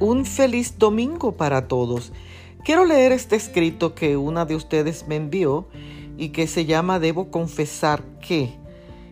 un 0.00 0.26
feliz 0.26 0.78
domingo 0.78 1.36
para 1.36 1.68
todos. 1.68 2.12
Quiero 2.64 2.84
leer 2.84 3.12
este 3.12 3.36
escrito 3.36 3.94
que 3.94 4.16
una 4.16 4.44
de 4.44 4.54
ustedes 4.54 5.06
me 5.08 5.16
envió 5.16 5.68
y 6.18 6.30
que 6.30 6.46
se 6.46 6.66
llama 6.66 6.98
Debo 6.98 7.30
confesar 7.30 8.02
que, 8.20 8.52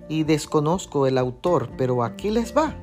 y 0.08 0.24
desconozco 0.24 1.06
el 1.06 1.17
autor, 1.17 1.71
pero 1.78 2.03
aquí 2.03 2.31
les 2.31 2.54
va. 2.54 2.76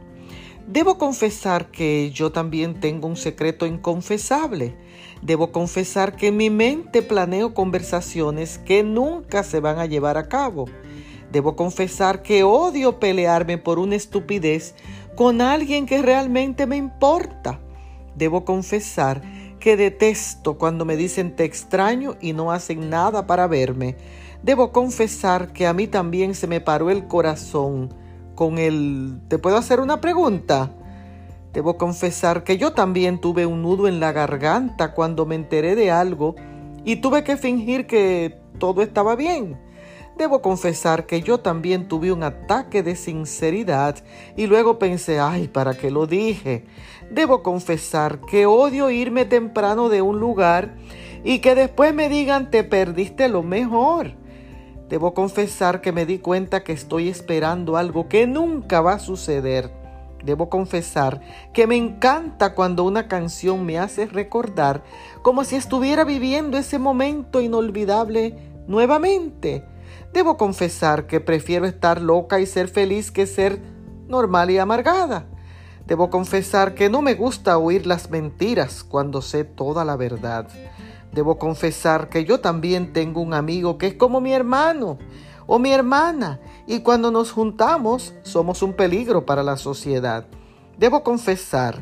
Debo 0.67 0.97
confesar 0.97 1.69
que 1.69 2.11
yo 2.11 2.31
también 2.31 2.79
tengo 2.79 3.07
un 3.07 3.17
secreto 3.17 3.65
inconfesable. 3.65 4.75
Debo 5.21 5.51
confesar 5.51 6.15
que 6.15 6.27
en 6.27 6.37
mi 6.37 6.49
mente 6.49 7.01
planeo 7.01 7.53
conversaciones 7.53 8.57
que 8.57 8.83
nunca 8.83 9.43
se 9.43 9.59
van 9.59 9.79
a 9.79 9.85
llevar 9.85 10.17
a 10.17 10.29
cabo. 10.29 10.65
Debo 11.31 11.55
confesar 11.55 12.23
que 12.23 12.43
odio 12.43 12.99
pelearme 12.99 13.57
por 13.57 13.79
una 13.79 13.95
estupidez 13.95 14.75
con 15.15 15.41
alguien 15.41 15.85
que 15.85 16.01
realmente 16.01 16.65
me 16.65 16.77
importa. 16.77 17.59
Debo 18.15 18.45
confesar 18.45 19.21
que 19.59 19.77
detesto 19.77 20.57
cuando 20.57 20.85
me 20.85 20.97
dicen 20.97 21.35
te 21.35 21.45
extraño 21.45 22.15
y 22.19 22.33
no 22.33 22.51
hacen 22.51 22.89
nada 22.89 23.27
para 23.27 23.47
verme. 23.47 23.95
Debo 24.43 24.71
confesar 24.71 25.53
que 25.53 25.67
a 25.67 25.73
mí 25.73 25.87
también 25.87 26.33
se 26.33 26.47
me 26.47 26.61
paró 26.61 26.89
el 26.89 27.07
corazón 27.07 27.93
con 28.35 28.57
el... 28.57 29.19
¿Te 29.27 29.37
puedo 29.37 29.57
hacer 29.57 29.79
una 29.79 30.01
pregunta? 30.01 30.71
Debo 31.53 31.77
confesar 31.77 32.43
que 32.43 32.57
yo 32.57 32.73
también 32.73 33.21
tuve 33.21 33.45
un 33.45 33.61
nudo 33.61 33.87
en 33.87 33.99
la 33.99 34.11
garganta 34.11 34.93
cuando 34.93 35.25
me 35.25 35.35
enteré 35.35 35.75
de 35.75 35.91
algo 35.91 36.35
y 36.83 36.97
tuve 36.97 37.23
que 37.23 37.37
fingir 37.37 37.87
que 37.87 38.39
todo 38.57 38.81
estaba 38.81 39.15
bien. 39.15 39.59
Debo 40.17 40.41
confesar 40.41 41.05
que 41.05 41.21
yo 41.21 41.39
también 41.39 41.87
tuve 41.87 42.11
un 42.11 42.23
ataque 42.23 42.83
de 42.83 42.95
sinceridad 42.95 43.95
y 44.35 44.47
luego 44.47 44.77
pensé, 44.77 45.19
ay, 45.19 45.47
¿para 45.47 45.73
qué 45.73 45.89
lo 45.89 46.05
dije? 46.05 46.65
Debo 47.09 47.41
confesar 47.43 48.19
que 48.21 48.45
odio 48.45 48.89
irme 48.89 49.25
temprano 49.25 49.89
de 49.89 50.01
un 50.01 50.19
lugar 50.19 50.75
y 51.23 51.39
que 51.39 51.55
después 51.55 51.93
me 51.93 52.09
digan, 52.09 52.51
te 52.51 52.63
perdiste 52.63 53.29
lo 53.29 53.41
mejor. 53.43 54.13
Debo 54.89 55.13
confesar 55.13 55.81
que 55.81 55.91
me 55.91 56.05
di 56.05 56.19
cuenta 56.19 56.63
que 56.63 56.73
estoy 56.73 57.07
esperando 57.07 57.77
algo 57.77 58.09
que 58.09 58.27
nunca 58.27 58.81
va 58.81 58.93
a 58.93 58.99
suceder. 58.99 59.71
Debo 60.23 60.49
confesar 60.49 61.21
que 61.53 61.65
me 61.65 61.77
encanta 61.77 62.53
cuando 62.53 62.83
una 62.83 63.07
canción 63.07 63.65
me 63.65 63.79
hace 63.79 64.05
recordar 64.05 64.83
como 65.21 65.43
si 65.45 65.55
estuviera 65.55 66.03
viviendo 66.03 66.57
ese 66.57 66.77
momento 66.77 67.41
inolvidable 67.41 68.35
nuevamente. 68.67 69.63
Debo 70.13 70.37
confesar 70.37 71.07
que 71.07 71.21
prefiero 71.21 71.65
estar 71.65 72.01
loca 72.01 72.39
y 72.39 72.45
ser 72.45 72.67
feliz 72.67 73.11
que 73.11 73.25
ser 73.25 73.61
normal 74.07 74.51
y 74.51 74.57
amargada. 74.57 75.25
Debo 75.87 76.09
confesar 76.09 76.75
que 76.75 76.89
no 76.89 77.01
me 77.01 77.15
gusta 77.15 77.57
oír 77.57 77.85
las 77.85 78.09
mentiras 78.09 78.83
cuando 78.83 79.21
sé 79.21 79.45
toda 79.45 79.85
la 79.85 79.95
verdad. 79.95 80.47
Debo 81.11 81.37
confesar 81.37 82.09
que 82.09 82.25
yo 82.25 82.39
también 82.39 82.93
tengo 82.93 83.21
un 83.21 83.33
amigo 83.33 83.77
que 83.77 83.87
es 83.87 83.93
como 83.95 84.21
mi 84.21 84.33
hermano 84.33 84.97
o 85.47 85.59
mi 85.59 85.71
hermana 85.71 86.39
y 86.67 86.79
cuando 86.79 87.11
nos 87.11 87.31
juntamos 87.31 88.13
somos 88.23 88.61
un 88.61 88.73
peligro 88.73 89.25
para 89.25 89.43
la 89.43 89.57
sociedad. 89.57 90.25
Debo 90.77 91.03
confesar 91.03 91.81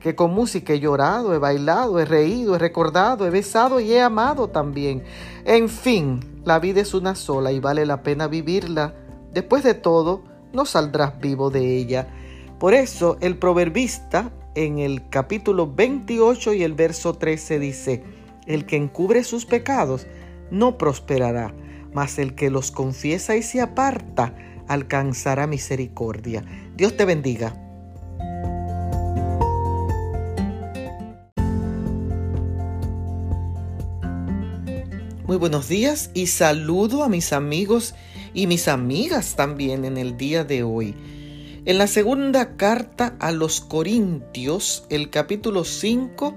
que 0.00 0.14
con 0.14 0.32
música 0.34 0.72
he 0.72 0.80
llorado, 0.80 1.34
he 1.34 1.38
bailado, 1.38 1.98
he 1.98 2.04
reído, 2.04 2.56
he 2.56 2.58
recordado, 2.58 3.26
he 3.26 3.30
besado 3.30 3.80
y 3.80 3.92
he 3.92 4.00
amado 4.02 4.48
también. 4.48 5.02
En 5.44 5.68
fin, 5.68 6.33
la 6.44 6.58
vida 6.58 6.80
es 6.80 6.94
una 6.94 7.14
sola 7.14 7.52
y 7.52 7.60
vale 7.60 7.86
la 7.86 8.02
pena 8.02 8.26
vivirla. 8.26 8.94
Después 9.32 9.62
de 9.64 9.74
todo, 9.74 10.24
no 10.52 10.66
saldrás 10.66 11.18
vivo 11.18 11.50
de 11.50 11.76
ella. 11.76 12.08
Por 12.58 12.74
eso 12.74 13.16
el 13.20 13.38
proverbista 13.38 14.30
en 14.54 14.78
el 14.78 15.08
capítulo 15.08 15.72
28 15.72 16.52
y 16.54 16.62
el 16.62 16.74
verso 16.74 17.14
13 17.14 17.58
dice, 17.58 18.04
el 18.46 18.66
que 18.66 18.76
encubre 18.76 19.24
sus 19.24 19.46
pecados 19.46 20.06
no 20.50 20.78
prosperará, 20.78 21.54
mas 21.92 22.18
el 22.18 22.34
que 22.34 22.50
los 22.50 22.70
confiesa 22.70 23.36
y 23.36 23.42
se 23.42 23.60
aparta 23.60 24.34
alcanzará 24.68 25.46
misericordia. 25.46 26.44
Dios 26.76 26.96
te 26.96 27.04
bendiga. 27.04 27.63
Muy 35.26 35.38
buenos 35.38 35.68
días 35.68 36.10
y 36.12 36.26
saludo 36.26 37.02
a 37.02 37.08
mis 37.08 37.32
amigos 37.32 37.94
y 38.34 38.46
mis 38.46 38.68
amigas 38.68 39.36
también 39.36 39.86
en 39.86 39.96
el 39.96 40.18
día 40.18 40.44
de 40.44 40.62
hoy. 40.64 40.94
En 41.64 41.78
la 41.78 41.86
segunda 41.86 42.58
carta 42.58 43.16
a 43.20 43.32
los 43.32 43.62
Corintios, 43.62 44.84
el 44.90 45.08
capítulo 45.08 45.64
5 45.64 46.36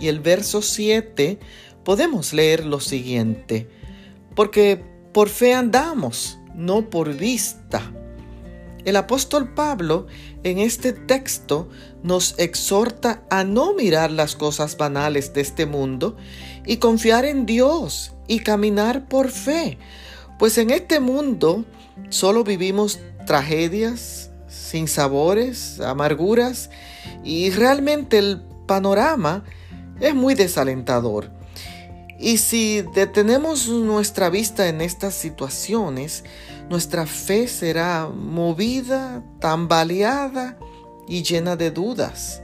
y 0.00 0.08
el 0.08 0.18
verso 0.18 0.62
7, 0.62 1.38
podemos 1.84 2.32
leer 2.32 2.66
lo 2.66 2.80
siguiente, 2.80 3.68
porque 4.34 4.82
por 5.12 5.28
fe 5.28 5.54
andamos, 5.54 6.40
no 6.56 6.90
por 6.90 7.14
vista. 7.14 7.92
El 8.84 8.96
apóstol 8.96 9.54
Pablo 9.54 10.08
en 10.42 10.58
este 10.58 10.92
texto 10.92 11.68
nos 12.02 12.38
exhorta 12.38 13.22
a 13.30 13.44
no 13.44 13.74
mirar 13.74 14.10
las 14.10 14.34
cosas 14.34 14.76
banales 14.76 15.32
de 15.32 15.40
este 15.40 15.66
mundo 15.66 16.16
y 16.66 16.78
confiar 16.78 17.24
en 17.24 17.46
Dios 17.46 18.12
y 18.26 18.40
caminar 18.40 19.06
por 19.06 19.30
fe, 19.30 19.78
pues 20.38 20.58
en 20.58 20.70
este 20.70 21.00
mundo 21.00 21.64
solo 22.08 22.44
vivimos 22.44 23.00
tragedias, 23.26 24.30
sabores, 24.86 25.80
amarguras 25.80 26.70
y 27.22 27.50
realmente 27.50 28.18
el 28.18 28.42
panorama 28.66 29.44
es 30.00 30.14
muy 30.14 30.34
desalentador. 30.34 31.30
Y 32.18 32.38
si 32.38 32.82
detenemos 32.94 33.68
nuestra 33.68 34.30
vista 34.30 34.68
en 34.68 34.80
estas 34.80 35.14
situaciones, 35.14 36.24
nuestra 36.68 37.06
fe 37.06 37.46
será 37.48 38.08
movida, 38.08 39.22
tambaleada 39.40 40.58
y 41.06 41.22
llena 41.22 41.56
de 41.56 41.70
dudas. 41.70 42.40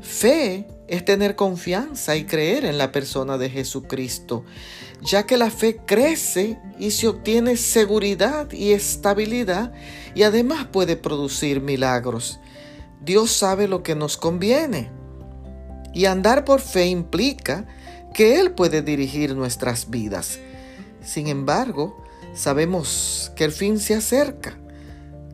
Fe 0.00 0.68
es 0.86 1.04
tener 1.04 1.36
confianza 1.36 2.16
y 2.16 2.24
creer 2.24 2.64
en 2.64 2.78
la 2.78 2.92
persona 2.92 3.38
de 3.38 3.50
Jesucristo, 3.50 4.44
ya 5.02 5.26
que 5.26 5.36
la 5.36 5.50
fe 5.50 5.80
crece 5.86 6.58
y 6.78 6.90
se 6.90 7.08
obtiene 7.08 7.56
seguridad 7.56 8.50
y 8.52 8.72
estabilidad 8.72 9.72
y 10.14 10.22
además 10.22 10.66
puede 10.66 10.96
producir 10.96 11.60
milagros. 11.60 12.40
Dios 13.02 13.30
sabe 13.30 13.68
lo 13.68 13.82
que 13.82 13.94
nos 13.94 14.16
conviene. 14.16 14.90
Y 15.92 16.06
andar 16.06 16.44
por 16.44 16.60
fe 16.60 16.86
implica 16.86 17.66
que 18.12 18.40
Él 18.40 18.52
puede 18.52 18.82
dirigir 18.82 19.36
nuestras 19.36 19.90
vidas. 19.90 20.38
Sin 21.02 21.28
embargo, 21.28 22.02
sabemos 22.34 23.30
que 23.36 23.44
el 23.44 23.52
fin 23.52 23.78
se 23.78 23.94
acerca. 23.94 24.58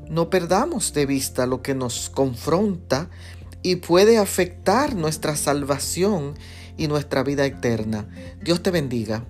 No 0.09 0.29
perdamos 0.29 0.93
de 0.93 1.07
vista 1.07 1.47
lo 1.47 1.63
que 1.63 1.75
nos 1.75 2.11
confronta 2.11 3.09
y 3.63 3.77
puede 3.77 4.19
afectar 4.19 4.95
nuestra 4.95 5.37
salvación 5.37 6.35
y 6.77 6.89
nuestra 6.89 7.23
vida 7.23 7.45
eterna. 7.45 8.09
Dios 8.43 8.63
te 8.63 8.71
bendiga. 8.71 9.25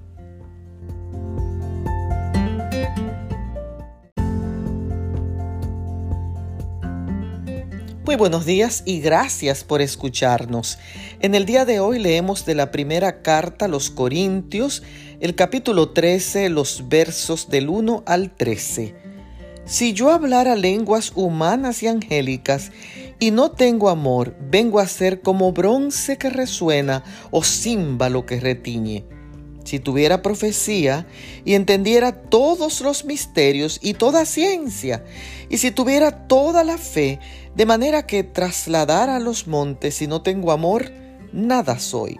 Muy 8.10 8.16
buenos 8.16 8.44
días 8.44 8.82
y 8.86 9.00
gracias 9.00 9.62
por 9.62 9.80
escucharnos. 9.80 10.78
En 11.20 11.36
el 11.36 11.44
día 11.44 11.64
de 11.64 11.78
hoy 11.78 12.00
leemos 12.00 12.44
de 12.44 12.56
la 12.56 12.72
primera 12.72 13.22
carta 13.22 13.66
a 13.66 13.68
los 13.68 13.90
Corintios, 13.90 14.82
el 15.20 15.36
capítulo 15.36 15.90
13, 15.90 16.48
los 16.48 16.88
versos 16.88 17.50
del 17.50 17.68
1 17.68 18.02
al 18.06 18.34
13. 18.34 19.09
Si 19.70 19.92
yo 19.92 20.10
hablara 20.10 20.56
lenguas 20.56 21.12
humanas 21.14 21.84
y 21.84 21.86
angélicas 21.86 22.72
y 23.20 23.30
no 23.30 23.52
tengo 23.52 23.88
amor, 23.88 24.34
vengo 24.40 24.80
a 24.80 24.88
ser 24.88 25.20
como 25.20 25.52
bronce 25.52 26.18
que 26.18 26.28
resuena 26.28 27.04
o 27.30 27.44
címbalo 27.44 28.26
que 28.26 28.40
retiñe. 28.40 29.04
Si 29.62 29.78
tuviera 29.78 30.22
profecía 30.22 31.06
y 31.44 31.54
entendiera 31.54 32.10
todos 32.10 32.80
los 32.80 33.04
misterios 33.04 33.78
y 33.80 33.94
toda 33.94 34.24
ciencia, 34.24 35.04
y 35.48 35.58
si 35.58 35.70
tuviera 35.70 36.26
toda 36.26 36.64
la 36.64 36.76
fe, 36.76 37.20
de 37.54 37.64
manera 37.64 38.04
que 38.08 38.24
trasladara 38.24 39.20
los 39.20 39.46
montes 39.46 40.02
y 40.02 40.08
no 40.08 40.22
tengo 40.22 40.50
amor, 40.50 40.90
nada 41.32 41.78
soy. 41.78 42.18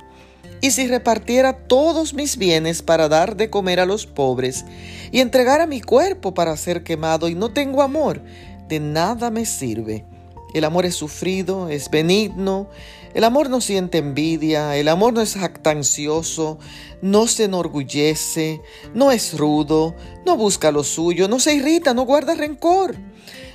Y 0.61 0.73
si 0.73 0.87
repartiera 0.87 1.55
todos 1.55 2.13
mis 2.13 2.37
bienes 2.37 2.83
para 2.83 3.09
dar 3.09 3.37
de 3.37 3.49
comer 3.49 3.81
a 3.81 3.87
los 3.87 4.07
pobres, 4.07 4.65
y 5.11 5.21
entregara 5.21 5.67
mi 5.67 5.81
cuerpo 5.81 6.35
para 6.35 6.57
ser 6.57 6.83
quemado 6.83 7.29
y 7.29 7.35
no 7.35 7.53
tengo 7.53 7.83
amor, 7.83 8.23
de 8.69 8.81
nada 8.81 9.31
me 9.31 9.47
sirve. 9.47 10.05
El 10.53 10.65
amor 10.65 10.85
es 10.85 10.97
sufrido, 10.97 11.69
es 11.69 11.91
benigno, 11.91 12.69
el 13.15 13.25
amor 13.25 13.51
no 13.51 13.61
siente 13.61 13.99
envidia, 13.99 14.77
el 14.77 14.89
amor 14.89 15.13
no 15.13 15.21
es 15.21 15.35
jactancioso, 15.35 16.59
no 17.03 17.27
se 17.27 17.45
enorgullece, 17.45 18.61
no 18.95 19.11
es 19.11 19.37
rudo, 19.37 19.95
no 20.27 20.37
busca 20.37 20.71
lo 20.71 20.85
suyo, 20.85 21.27
no 21.29 21.41
se 21.41 21.55
irrita, 21.55 21.95
no 21.95 22.03
guarda 22.03 22.35
rencor. 22.35 22.97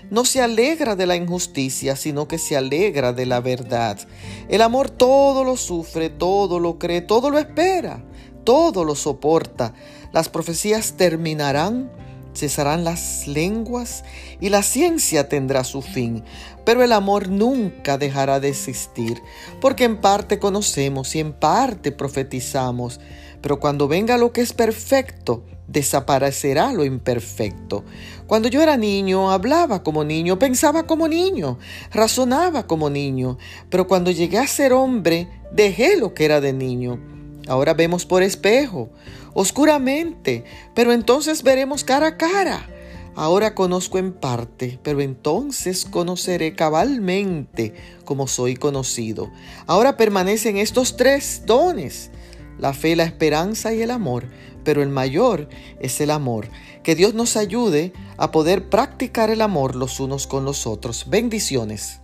No 0.09 0.25
se 0.25 0.41
alegra 0.41 0.95
de 0.95 1.07
la 1.07 1.15
injusticia, 1.15 1.95
sino 1.95 2.27
que 2.27 2.37
se 2.37 2.55
alegra 2.55 3.13
de 3.13 3.25
la 3.25 3.39
verdad. 3.39 3.97
El 4.49 4.61
amor 4.61 4.89
todo 4.89 5.43
lo 5.43 5.57
sufre, 5.57 6.09
todo 6.09 6.59
lo 6.59 6.77
cree, 6.77 7.01
todo 7.01 7.29
lo 7.29 7.39
espera, 7.39 8.03
todo 8.43 8.83
lo 8.83 8.95
soporta. 8.95 9.73
Las 10.11 10.29
profecías 10.29 10.93
terminarán, 10.97 11.91
cesarán 12.33 12.83
las 12.83 13.27
lenguas 13.27 14.03
y 14.39 14.49
la 14.49 14.63
ciencia 14.63 15.29
tendrá 15.29 15.63
su 15.63 15.81
fin. 15.81 16.23
Pero 16.65 16.83
el 16.83 16.91
amor 16.91 17.29
nunca 17.29 17.97
dejará 17.97 18.39
de 18.39 18.49
existir, 18.49 19.21
porque 19.61 19.83
en 19.83 20.01
parte 20.01 20.39
conocemos 20.39 21.15
y 21.15 21.19
en 21.19 21.33
parte 21.33 21.91
profetizamos. 21.91 22.99
Pero 23.41 23.59
cuando 23.59 23.87
venga 23.87 24.17
lo 24.17 24.31
que 24.31 24.41
es 24.41 24.53
perfecto, 24.53 25.43
desaparecerá 25.67 26.73
lo 26.73 26.85
imperfecto. 26.85 27.83
Cuando 28.27 28.47
yo 28.47 28.61
era 28.61 28.77
niño, 28.77 29.31
hablaba 29.31 29.83
como 29.83 30.03
niño, 30.03 30.39
pensaba 30.39 30.87
como 30.87 31.07
niño, 31.07 31.59
razonaba 31.91 32.67
como 32.67 32.89
niño, 32.89 33.37
pero 33.69 33.87
cuando 33.87 34.11
llegué 34.11 34.37
a 34.37 34.47
ser 34.47 34.73
hombre, 34.73 35.27
dejé 35.51 35.97
lo 35.97 36.13
que 36.13 36.25
era 36.25 36.41
de 36.41 36.53
niño. 36.53 36.99
Ahora 37.47 37.73
vemos 37.73 38.05
por 38.05 38.23
espejo, 38.23 38.89
oscuramente, 39.33 40.43
pero 40.73 40.93
entonces 40.93 41.43
veremos 41.43 41.83
cara 41.83 42.07
a 42.07 42.17
cara. 42.17 42.69
Ahora 43.17 43.55
conozco 43.55 43.97
en 43.97 44.11
parte, 44.11 44.77
pero 44.83 44.99
entonces 44.99 45.85
conoceré 45.85 46.53
cabalmente 46.53 47.73
como 48.03 48.27
soy 48.27 48.55
conocido. 48.55 49.31
Ahora 49.67 49.95
permanecen 49.95 50.57
estos 50.57 50.97
tres 50.97 51.43
dones, 51.45 52.11
la 52.59 52.73
fe, 52.73 52.95
la 52.95 53.03
esperanza 53.03 53.73
y 53.73 53.81
el 53.81 53.91
amor 53.91 54.25
pero 54.65 54.83
el 54.83 54.89
mayor 54.89 55.47
es 55.79 56.01
el 56.01 56.11
amor. 56.11 56.49
Que 56.83 56.95
Dios 56.95 57.13
nos 57.13 57.37
ayude 57.37 57.93
a 58.17 58.31
poder 58.31 58.67
practicar 58.69 59.29
el 59.29 59.39
amor 59.39 59.75
los 59.75 60.01
unos 60.01 60.27
con 60.27 60.43
los 60.43 60.67
otros. 60.67 61.05
Bendiciones. 61.07 62.01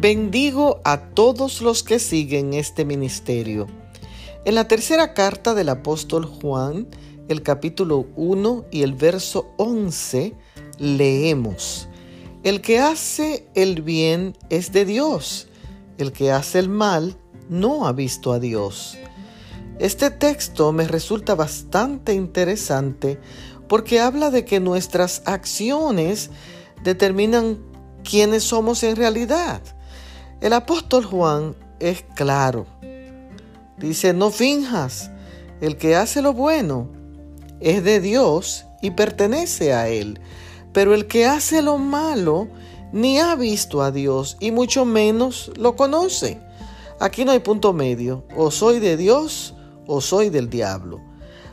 Bendigo 0.00 0.80
a 0.84 1.00
todos 1.00 1.60
los 1.62 1.82
que 1.82 1.98
siguen 1.98 2.52
este 2.52 2.84
ministerio. 2.84 3.66
En 4.44 4.54
la 4.54 4.68
tercera 4.68 5.12
carta 5.14 5.54
del 5.54 5.68
apóstol 5.68 6.24
Juan, 6.24 6.86
el 7.28 7.42
capítulo 7.42 8.06
1 8.16 8.66
y 8.70 8.82
el 8.82 8.94
verso 8.94 9.52
11, 9.56 10.34
leemos, 10.78 11.87
el 12.48 12.62
que 12.62 12.78
hace 12.78 13.46
el 13.54 13.82
bien 13.82 14.34
es 14.48 14.72
de 14.72 14.86
Dios, 14.86 15.48
el 15.98 16.12
que 16.12 16.32
hace 16.32 16.58
el 16.58 16.70
mal 16.70 17.18
no 17.50 17.86
ha 17.86 17.92
visto 17.92 18.32
a 18.32 18.38
Dios. 18.38 18.96
Este 19.78 20.10
texto 20.10 20.72
me 20.72 20.88
resulta 20.88 21.34
bastante 21.34 22.14
interesante 22.14 23.20
porque 23.68 24.00
habla 24.00 24.30
de 24.30 24.46
que 24.46 24.60
nuestras 24.60 25.20
acciones 25.26 26.30
determinan 26.82 27.58
quiénes 28.02 28.44
somos 28.44 28.82
en 28.82 28.96
realidad. 28.96 29.60
El 30.40 30.54
apóstol 30.54 31.04
Juan 31.04 31.54
es 31.80 32.02
claro. 32.14 32.66
Dice, 33.76 34.14
no 34.14 34.30
finjas, 34.30 35.10
el 35.60 35.76
que 35.76 35.96
hace 35.96 36.22
lo 36.22 36.32
bueno 36.32 36.88
es 37.60 37.84
de 37.84 38.00
Dios 38.00 38.64
y 38.80 38.92
pertenece 38.92 39.74
a 39.74 39.88
Él. 39.88 40.18
Pero 40.72 40.94
el 40.94 41.06
que 41.06 41.26
hace 41.26 41.62
lo 41.62 41.78
malo 41.78 42.48
ni 42.92 43.18
ha 43.18 43.34
visto 43.34 43.82
a 43.82 43.90
Dios 43.90 44.36
y 44.40 44.50
mucho 44.50 44.84
menos 44.84 45.50
lo 45.56 45.76
conoce. 45.76 46.40
Aquí 47.00 47.24
no 47.24 47.32
hay 47.32 47.40
punto 47.40 47.72
medio. 47.72 48.24
O 48.36 48.50
soy 48.50 48.80
de 48.80 48.96
Dios 48.96 49.54
o 49.86 50.00
soy 50.00 50.30
del 50.30 50.50
diablo. 50.50 51.00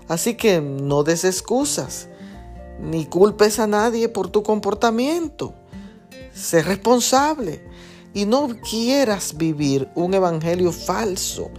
Así 0.08 0.36
que 0.36 0.62
no 0.62 1.04
des 1.04 1.24
excusas, 1.24 2.10
ni 2.80 3.06
culpes 3.06 3.60
a 3.60 3.68
nadie 3.68 4.10
por 4.10 4.30
tu 4.30 4.44
comportamiento. 4.44 5.56
Sé 6.34 6.62
responsable 6.62 7.64
y 8.14 8.26
no 8.26 8.50
quieras 8.70 9.36
vivir 9.36 9.90
un 9.96 10.14
evangelio 10.14 10.72
falso, 10.72 11.50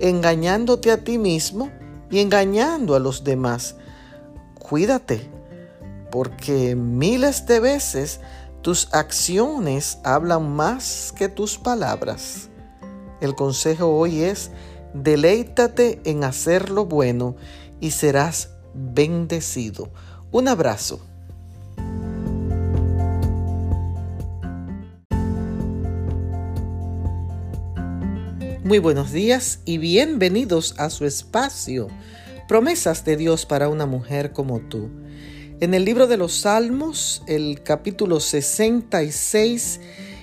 engañándote 0.00 0.90
a 0.90 1.02
ti 1.02 1.18
mismo 1.18 1.70
y 2.10 2.20
engañando 2.20 2.94
a 2.94 2.98
los 2.98 3.24
demás. 3.24 3.76
Cuídate 4.58 5.33
porque 6.14 6.76
miles 6.76 7.44
de 7.44 7.58
veces 7.58 8.20
tus 8.62 8.88
acciones 8.94 9.98
hablan 10.04 10.48
más 10.48 11.12
que 11.18 11.28
tus 11.28 11.58
palabras. 11.58 12.50
El 13.20 13.34
consejo 13.34 13.88
hoy 13.88 14.22
es, 14.22 14.52
deleítate 14.92 16.00
en 16.04 16.22
hacer 16.22 16.70
lo 16.70 16.86
bueno 16.86 17.34
y 17.80 17.90
serás 17.90 18.50
bendecido. 18.74 19.90
Un 20.30 20.46
abrazo. 20.46 21.04
Muy 28.62 28.78
buenos 28.78 29.10
días 29.10 29.58
y 29.64 29.78
bienvenidos 29.78 30.76
a 30.78 30.90
su 30.90 31.06
espacio, 31.06 31.88
promesas 32.46 33.04
de 33.04 33.16
Dios 33.16 33.46
para 33.46 33.68
una 33.68 33.86
mujer 33.86 34.30
como 34.30 34.60
tú. 34.60 34.90
En 35.60 35.72
el 35.72 35.84
libro 35.84 36.08
de 36.08 36.16
los 36.16 36.40
Salmos, 36.40 37.22
el 37.28 37.62
capítulo 37.62 38.18
66 38.18 39.80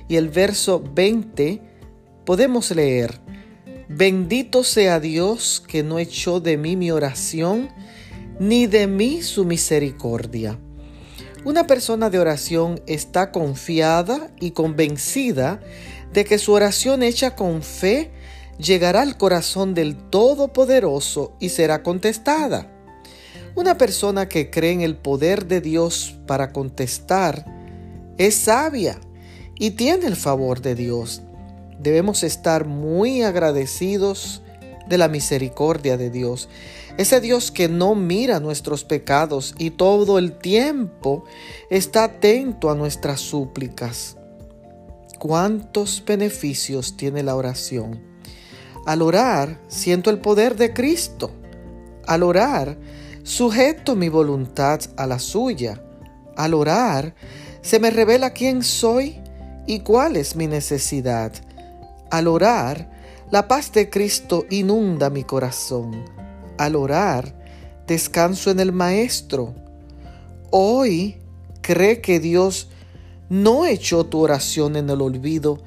y 0.09 0.17
el 0.17 0.27
verso 0.27 0.83
20, 0.93 1.61
podemos 2.25 2.69
leer, 2.71 3.21
Bendito 3.87 4.65
sea 4.65 4.99
Dios 4.99 5.63
que 5.65 5.83
no 5.83 5.99
echó 5.99 6.41
de 6.41 6.57
mí 6.57 6.75
mi 6.75 6.91
oración, 6.91 7.69
ni 8.39 8.67
de 8.67 8.87
mí 8.87 9.21
su 9.21 9.45
misericordia. 9.45 10.59
Una 11.45 11.65
persona 11.65 12.09
de 12.09 12.19
oración 12.19 12.81
está 12.85 13.31
confiada 13.31 14.31
y 14.39 14.51
convencida 14.51 15.61
de 16.11 16.25
que 16.25 16.39
su 16.39 16.51
oración 16.51 17.03
hecha 17.03 17.37
con 17.37 17.63
fe 17.63 18.11
llegará 18.57 19.01
al 19.01 19.17
corazón 19.17 19.73
del 19.75 19.95
Todopoderoso 19.95 21.37
y 21.39 21.49
será 21.49 21.83
contestada. 21.83 22.80
Una 23.55 23.77
persona 23.77 24.29
que 24.29 24.49
cree 24.49 24.71
en 24.71 24.81
el 24.81 24.95
poder 24.95 25.45
de 25.45 25.59
Dios 25.59 26.15
para 26.25 26.53
contestar 26.53 27.45
es 28.17 28.35
sabia 28.35 28.97
y 29.59 29.71
tiene 29.71 30.05
el 30.05 30.15
favor 30.15 30.61
de 30.61 30.75
Dios. 30.75 31.21
Debemos 31.79 32.23
estar 32.23 32.65
muy 32.65 33.23
agradecidos 33.23 34.41
de 34.87 34.97
la 34.97 35.07
misericordia 35.07 35.97
de 35.97 36.09
Dios. 36.09 36.47
Ese 36.97 37.19
Dios 37.19 37.51
que 37.51 37.67
no 37.67 37.93
mira 37.95 38.39
nuestros 38.39 38.83
pecados 38.83 39.53
y 39.57 39.71
todo 39.71 40.17
el 40.17 40.37
tiempo 40.37 41.25
está 41.69 42.05
atento 42.05 42.69
a 42.69 42.75
nuestras 42.75 43.19
súplicas. 43.19 44.17
¿Cuántos 45.19 46.03
beneficios 46.05 46.95
tiene 46.97 47.21
la 47.21 47.35
oración? 47.35 48.01
Al 48.85 49.01
orar 49.01 49.59
siento 49.67 50.09
el 50.09 50.19
poder 50.19 50.55
de 50.55 50.73
Cristo. 50.73 51.31
Al 52.07 52.23
orar 52.23 52.77
Sujeto 53.23 53.95
mi 53.95 54.09
voluntad 54.09 54.81
a 54.97 55.05
la 55.05 55.19
suya. 55.19 55.81
Al 56.35 56.53
orar, 56.53 57.13
se 57.61 57.79
me 57.79 57.91
revela 57.91 58.31
quién 58.31 58.63
soy 58.63 59.19
y 59.67 59.81
cuál 59.81 60.15
es 60.15 60.35
mi 60.35 60.47
necesidad. 60.47 61.31
Al 62.09 62.27
orar, 62.27 62.89
la 63.29 63.47
paz 63.47 63.71
de 63.71 63.89
Cristo 63.89 64.45
inunda 64.49 65.09
mi 65.09 65.23
corazón. 65.23 66.03
Al 66.57 66.75
orar, 66.75 67.33
descanso 67.87 68.49
en 68.49 68.59
el 68.59 68.71
Maestro. 68.71 69.53
Hoy 70.49 71.17
cree 71.61 72.01
que 72.01 72.19
Dios 72.19 72.69
no 73.29 73.65
echó 73.65 74.05
tu 74.05 74.19
oración 74.19 74.75
en 74.75 74.89
el 74.89 75.01
olvido, 75.01 75.63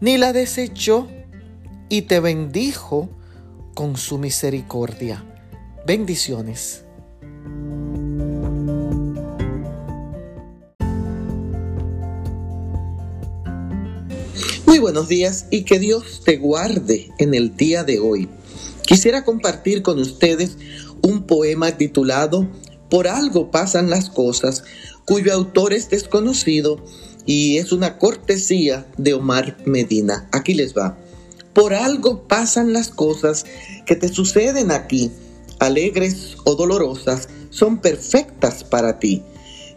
ni 0.00 0.18
la 0.18 0.32
desechó, 0.32 1.08
y 1.88 2.02
te 2.02 2.20
bendijo 2.20 3.08
con 3.74 3.96
su 3.96 4.18
misericordia. 4.18 5.24
Bendiciones. 5.86 6.84
Muy 14.66 14.78
buenos 14.78 15.08
días 15.08 15.46
y 15.50 15.64
que 15.64 15.78
Dios 15.78 16.22
te 16.24 16.36
guarde 16.36 17.10
en 17.18 17.34
el 17.34 17.56
día 17.56 17.84
de 17.84 17.98
hoy. 17.98 18.28
Quisiera 18.82 19.24
compartir 19.24 19.82
con 19.82 19.98
ustedes 19.98 20.56
un 21.02 21.24
poema 21.24 21.76
titulado 21.76 22.48
Por 22.90 23.08
algo 23.08 23.50
pasan 23.50 23.90
las 23.90 24.08
cosas, 24.08 24.64
cuyo 25.04 25.32
autor 25.32 25.72
es 25.72 25.90
desconocido 25.90 26.84
y 27.26 27.58
es 27.58 27.72
una 27.72 27.98
cortesía 27.98 28.86
de 28.96 29.14
Omar 29.14 29.56
Medina. 29.66 30.28
Aquí 30.32 30.54
les 30.54 30.76
va. 30.76 30.98
Por 31.54 31.74
algo 31.74 32.28
pasan 32.28 32.72
las 32.72 32.88
cosas 32.88 33.46
que 33.84 33.96
te 33.96 34.08
suceden 34.08 34.70
aquí, 34.70 35.10
alegres 35.58 36.36
o 36.44 36.54
dolorosas, 36.54 37.28
son 37.50 37.78
perfectas 37.78 38.64
para 38.64 38.98
ti. 38.98 39.22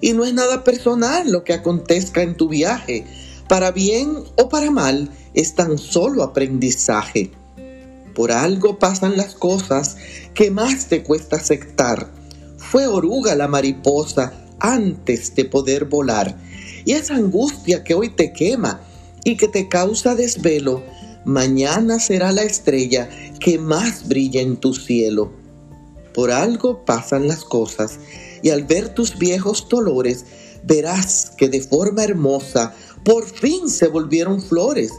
Y 0.02 0.14
no 0.14 0.26
es 0.26 0.34
nada 0.34 0.64
personal 0.64 1.32
lo 1.32 1.44
que 1.44 1.54
acontezca 1.54 2.24
en 2.24 2.36
tu 2.36 2.50
viaje, 2.50 3.06
para 3.48 3.72
bien 3.72 4.16
o 4.38 4.50
para 4.50 4.72
mal, 4.72 5.10
es 5.34 5.56
tan 5.56 5.78
solo 5.78 6.24
aprendizaje. 6.24 7.32
Por 8.16 8.32
algo 8.32 8.80
pasan 8.80 9.18
las 9.18 9.36
cosas 9.36 9.98
que 10.34 10.52
más 10.52 10.88
te 10.88 11.04
cuesta 11.04 11.38
aceptar. 11.38 12.12
Fue 12.58 12.88
oruga 12.88 13.36
la 13.36 13.48
mariposa 13.48 14.34
antes 14.60 15.36
de 15.36 15.46
poder 15.46 15.86
volar. 15.86 16.38
Y 16.86 16.94
esa 16.94 17.16
angustia 17.16 17.84
que 17.84 17.94
hoy 17.94 18.10
te 18.10 18.34
quema 18.34 18.82
y 19.24 19.38
que 19.38 19.48
te 19.48 19.68
causa 19.68 20.16
desvelo, 20.16 20.84
mañana 21.26 22.00
será 22.00 22.32
la 22.32 22.44
estrella 22.44 23.10
que 23.40 23.58
más 23.58 24.08
brilla 24.08 24.42
en 24.42 24.58
tu 24.58 24.74
cielo. 24.74 25.41
Por 26.14 26.32
algo 26.32 26.84
pasan 26.86 27.28
las 27.28 27.44
cosas, 27.44 28.00
y 28.42 28.50
al 28.50 28.64
ver 28.64 28.90
tus 28.90 29.18
viejos 29.18 29.68
dolores, 29.70 30.26
verás 30.64 31.32
que 31.38 31.50
de 31.50 31.62
forma 31.62 32.04
hermosa 32.04 32.74
por 33.04 33.26
fin 33.26 33.70
se 33.70 33.88
volvieron 33.88 34.42
flores, 34.42 34.92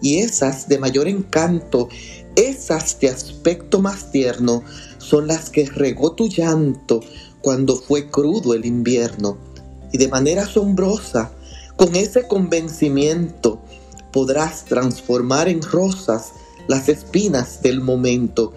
y 0.00 0.18
esas 0.18 0.68
de 0.68 0.78
mayor 0.78 1.08
encanto, 1.08 1.88
esas 2.34 2.98
de 3.00 3.08
aspecto 3.08 3.80
más 3.80 4.10
tierno, 4.10 4.62
son 4.98 5.26
las 5.26 5.50
que 5.50 5.66
regó 5.66 6.12
tu 6.12 6.28
llanto 6.28 7.00
cuando 7.40 7.76
fue 7.76 8.10
crudo 8.10 8.54
el 8.54 8.64
invierno. 8.64 9.36
Y 9.92 9.98
de 9.98 10.08
manera 10.08 10.44
asombrosa, 10.44 11.32
con 11.76 11.94
ese 11.94 12.26
convencimiento, 12.26 13.60
podrás 14.12 14.64
transformar 14.64 15.48
en 15.48 15.62
rosas 15.62 16.32
las 16.68 16.88
espinas 16.88 17.62
del 17.62 17.80
momento. 17.80 18.52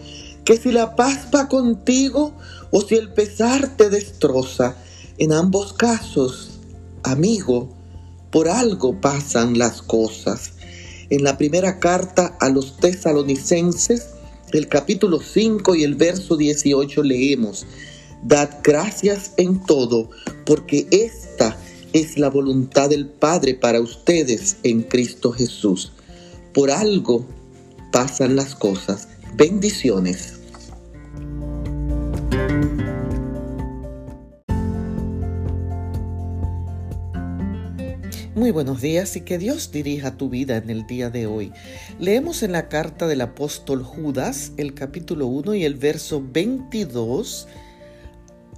Que 0.46 0.58
si 0.58 0.72
la 0.72 0.96
paz 0.96 1.28
va 1.34 1.50
contigo 1.50 2.34
o 2.72 2.82
si 2.82 2.96
el 2.96 3.12
pesar 3.12 3.76
te 3.76 3.90
destroza, 3.90 4.78
en 5.18 5.34
ambos 5.34 5.74
casos, 5.74 6.60
amigo, 7.04 7.76
por 8.32 8.48
algo 8.48 9.02
pasan 9.02 9.58
las 9.58 9.82
cosas. 9.82 10.54
En 11.10 11.24
la 11.24 11.38
primera 11.38 11.80
carta 11.80 12.38
a 12.40 12.50
los 12.50 12.78
tesalonicenses, 12.78 14.08
el 14.52 14.68
capítulo 14.68 15.20
5 15.20 15.76
y 15.76 15.84
el 15.84 15.96
verso 15.96 16.38
18 16.38 17.04
leemos, 17.04 17.66
Dad 18.24 18.50
gracias 18.64 19.32
en 19.38 19.64
todo, 19.64 20.10
porque 20.46 20.88
esta 20.92 21.58
es 21.94 22.18
la 22.18 22.30
voluntad 22.30 22.90
del 22.90 23.08
Padre 23.08 23.56
para 23.56 23.80
ustedes 23.80 24.58
en 24.64 24.84
Cristo 24.84 25.32
Jesús. 25.32 25.92
Por 26.54 26.72
algo 26.72 27.26
pasan 27.92 28.36
las 28.36 28.54
cosas. 28.54 29.08
Bendiciones. 29.36 30.35
Muy 38.36 38.52
buenos 38.52 38.82
días 38.82 39.16
y 39.16 39.22
que 39.22 39.38
Dios 39.38 39.72
dirija 39.72 40.18
tu 40.18 40.30
vida 40.30 40.58
en 40.58 40.70
el 40.70 40.86
día 40.86 41.10
de 41.10 41.26
hoy. 41.26 41.52
Leemos 42.00 42.44
en 42.44 42.52
la 42.52 42.68
carta 42.68 43.08
del 43.08 43.22
apóstol 43.22 43.84
Judas 43.84 44.52
el 44.58 44.74
capítulo 44.74 45.28
1 45.28 45.56
y 45.56 45.64
el 45.64 45.76
verso 45.76 46.22
22. 46.22 47.48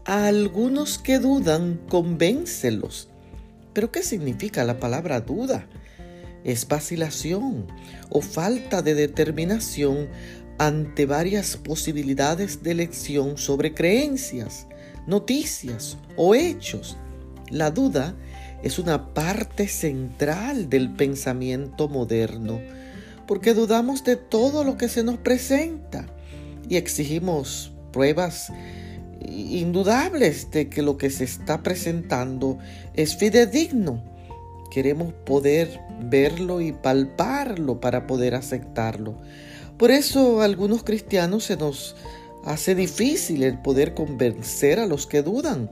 A 0.05 0.27
algunos 0.27 0.97
que 0.97 1.19
dudan, 1.19 1.79
convéncelos 1.87 3.09
pero 3.77 3.91
¿qué 3.91 4.01
significa 4.01 4.63
la 4.63 4.79
palabra 4.79 5.21
duda? 5.21 5.67
Es 6.43 6.67
vacilación 6.67 7.67
o 8.09 8.21
falta 8.21 8.81
de 8.81 8.95
determinación 8.95 10.07
ante 10.57 11.05
varias 11.05 11.57
posibilidades 11.57 12.63
de 12.63 12.71
elección 12.71 13.37
sobre 13.37 13.73
creencias, 13.73 14.67
noticias 15.05 15.97
o 16.15 16.35
hechos. 16.35 16.97
La 17.49 17.71
duda 17.71 18.15
es 18.63 18.79
una 18.79 19.13
parte 19.13 19.67
central 19.67 20.69
del 20.69 20.91
pensamiento 20.93 21.87
moderno, 21.87 22.59
porque 23.27 23.53
dudamos 23.53 24.03
de 24.03 24.15
todo 24.15 24.63
lo 24.63 24.77
que 24.77 24.89
se 24.89 25.03
nos 25.03 25.17
presenta 25.17 26.07
y 26.67 26.77
exigimos 26.77 27.71
pruebas 27.91 28.51
indudables 29.29 30.51
de 30.51 30.69
que 30.69 30.81
lo 30.81 30.97
que 30.97 31.09
se 31.09 31.23
está 31.23 31.63
presentando 31.63 32.57
es 32.93 33.15
fidedigno. 33.15 34.03
Queremos 34.71 35.13
poder 35.13 35.79
verlo 36.01 36.61
y 36.61 36.71
palparlo 36.71 37.79
para 37.79 38.05
poder 38.07 38.35
aceptarlo. 38.35 39.17
Por 39.77 39.91
eso 39.91 40.41
a 40.41 40.45
algunos 40.45 40.83
cristianos 40.83 41.45
se 41.45 41.57
nos 41.57 41.95
hace 42.43 42.73
difícil 42.73 43.43
el 43.43 43.59
poder 43.59 43.93
convencer 43.93 44.79
a 44.79 44.87
los 44.87 45.05
que 45.05 45.21
dudan, 45.21 45.71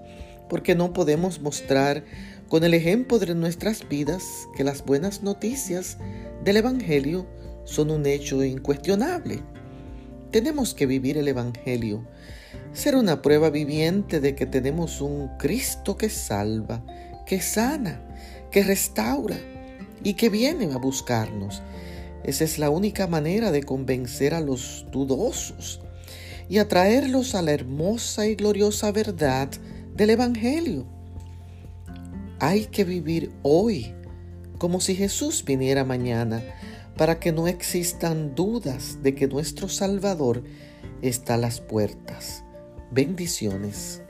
porque 0.50 0.76
no 0.76 0.94
podemos 0.94 1.42
mostrar 1.42 2.04
con 2.48 2.64
el 2.64 2.74
ejemplo 2.74 3.18
de 3.18 3.34
nuestras 3.34 3.88
vidas 3.90 4.24
que 4.56 4.64
las 4.64 4.86
buenas 4.86 5.24
noticias 5.24 5.98
del 6.44 6.58
Evangelio 6.58 7.26
son 7.64 7.90
un 7.90 8.06
hecho 8.06 8.44
incuestionable. 8.44 9.42
Tenemos 10.32 10.74
que 10.76 10.86
vivir 10.86 11.18
el 11.18 11.28
Evangelio 11.28 12.06
ser 12.74 12.96
una 12.96 13.22
prueba 13.22 13.50
viviente 13.50 14.20
de 14.20 14.36
que 14.36 14.46
tenemos 14.46 15.02
un 15.02 15.30
Cristo 15.38 15.98
que 15.98 16.10
salva, 16.10 16.84
que 17.26 17.42
sana, 17.42 18.02
que 18.52 18.64
restaura 18.64 19.38
y 20.04 20.14
que 20.14 20.30
viene 20.30 20.72
a 20.74 20.78
buscarnos. 20.78 21.62
Esa 22.26 22.44
es 22.44 22.58
la 22.58 22.72
única 22.72 23.06
manera 23.06 23.52
de 23.52 23.62
convencer 23.62 24.34
a 24.34 24.42
los 24.42 24.88
dudosos 24.92 25.80
y 26.50 26.58
atraerlos 26.58 27.36
a 27.36 27.44
la 27.44 27.52
hermosa 27.52 28.26
y 28.26 28.34
gloriosa 28.34 28.92
verdad 28.92 29.50
del 29.96 30.10
Evangelio. 30.10 30.88
Hay 32.40 32.66
que 32.66 32.84
vivir 32.84 33.32
hoy 33.44 33.94
como 34.58 34.82
si 34.82 34.96
Jesús 34.96 35.44
viniera 35.46 35.86
mañana 35.86 36.42
para 36.98 37.20
que 37.20 37.32
no 37.32 37.48
existan 37.48 38.34
dudas 38.34 39.04
de 39.04 39.14
que 39.14 39.28
nuestro 39.28 39.70
Salvador 39.70 40.44
está 41.04 41.36
a 41.36 41.38
las 41.38 41.62
puertas. 41.62 42.44
Bendiciones. 42.90 44.02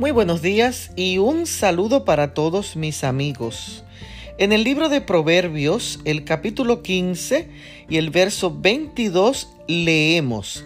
Muy 0.00 0.12
buenos 0.12 0.40
días 0.40 0.92
y 0.96 1.18
un 1.18 1.44
saludo 1.44 2.06
para 2.06 2.32
todos 2.32 2.74
mis 2.74 3.04
amigos. 3.04 3.84
En 4.38 4.50
el 4.50 4.64
libro 4.64 4.88
de 4.88 5.02
Proverbios, 5.02 6.00
el 6.06 6.24
capítulo 6.24 6.82
15 6.82 7.50
y 7.86 7.98
el 7.98 8.08
verso 8.08 8.58
22 8.58 9.52
leemos, 9.68 10.64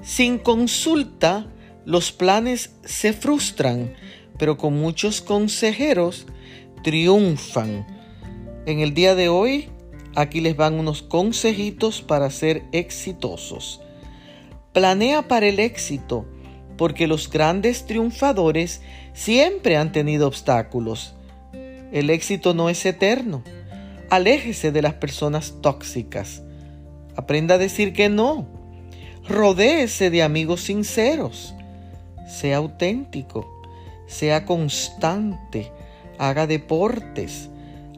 Sin 0.00 0.38
consulta 0.38 1.52
los 1.84 2.12
planes 2.12 2.74
se 2.82 3.12
frustran, 3.12 3.92
pero 4.38 4.56
con 4.56 4.80
muchos 4.80 5.20
consejeros 5.20 6.26
triunfan. 6.82 7.86
En 8.64 8.80
el 8.80 8.94
día 8.94 9.14
de 9.14 9.28
hoy, 9.28 9.68
aquí 10.14 10.40
les 10.40 10.56
van 10.56 10.80
unos 10.80 11.02
consejitos 11.02 12.00
para 12.00 12.30
ser 12.30 12.62
exitosos. 12.72 13.82
Planea 14.72 15.28
para 15.28 15.46
el 15.46 15.60
éxito, 15.60 16.24
porque 16.76 17.06
los 17.06 17.30
grandes 17.30 17.86
triunfadores 17.86 18.82
siempre 19.12 19.76
han 19.76 19.92
tenido 19.92 20.26
obstáculos. 20.26 21.14
El 21.92 22.10
éxito 22.10 22.54
no 22.54 22.70
es 22.70 22.84
eterno. 22.86 23.42
Aléjese 24.10 24.72
de 24.72 24.82
las 24.82 24.94
personas 24.94 25.54
tóxicas. 25.60 26.42
Aprenda 27.16 27.56
a 27.56 27.58
decir 27.58 27.92
que 27.92 28.08
no. 28.08 28.46
Rodéese 29.28 30.10
de 30.10 30.22
amigos 30.22 30.62
sinceros. 30.62 31.54
Sea 32.28 32.58
auténtico. 32.58 33.48
Sea 34.06 34.44
constante. 34.44 35.70
Haga 36.18 36.46
deportes 36.46 37.50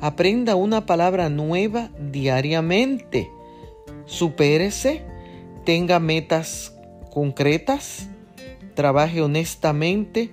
Aprenda 0.04 0.54
una 0.54 0.84
palabra 0.84 1.30
nueva 1.30 1.88
diariamente. 1.98 3.30
Supérese, 4.04 5.02
tenga 5.64 5.98
metas 5.98 6.74
concretas, 7.10 8.08
trabaje 8.74 9.22
honestamente 9.22 10.30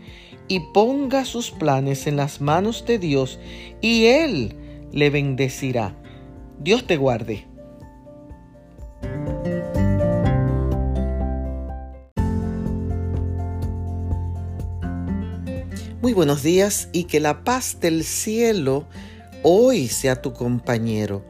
y 0.48 0.60
ponga 0.74 1.26
sus 1.26 1.52
planes 1.52 2.08
en 2.08 2.18
las 2.18 2.42
manos 2.42 2.86
de 2.86 3.00
Dios 3.00 3.40
y 3.80 4.06
Él 4.06 4.56
le 4.92 5.10
bendecirá. 5.10 5.96
Dios 6.60 6.86
te 6.86 6.98
guarde. 6.98 7.48
Muy 16.02 16.14
buenos 16.14 16.42
días 16.42 16.90
y 16.92 17.04
que 17.04 17.20
la 17.20 17.44
paz 17.44 17.78
del 17.80 18.04
cielo 18.04 18.88
hoy 19.44 19.88
sea 19.88 20.22
tu 20.22 20.34
compañero. 20.34 21.24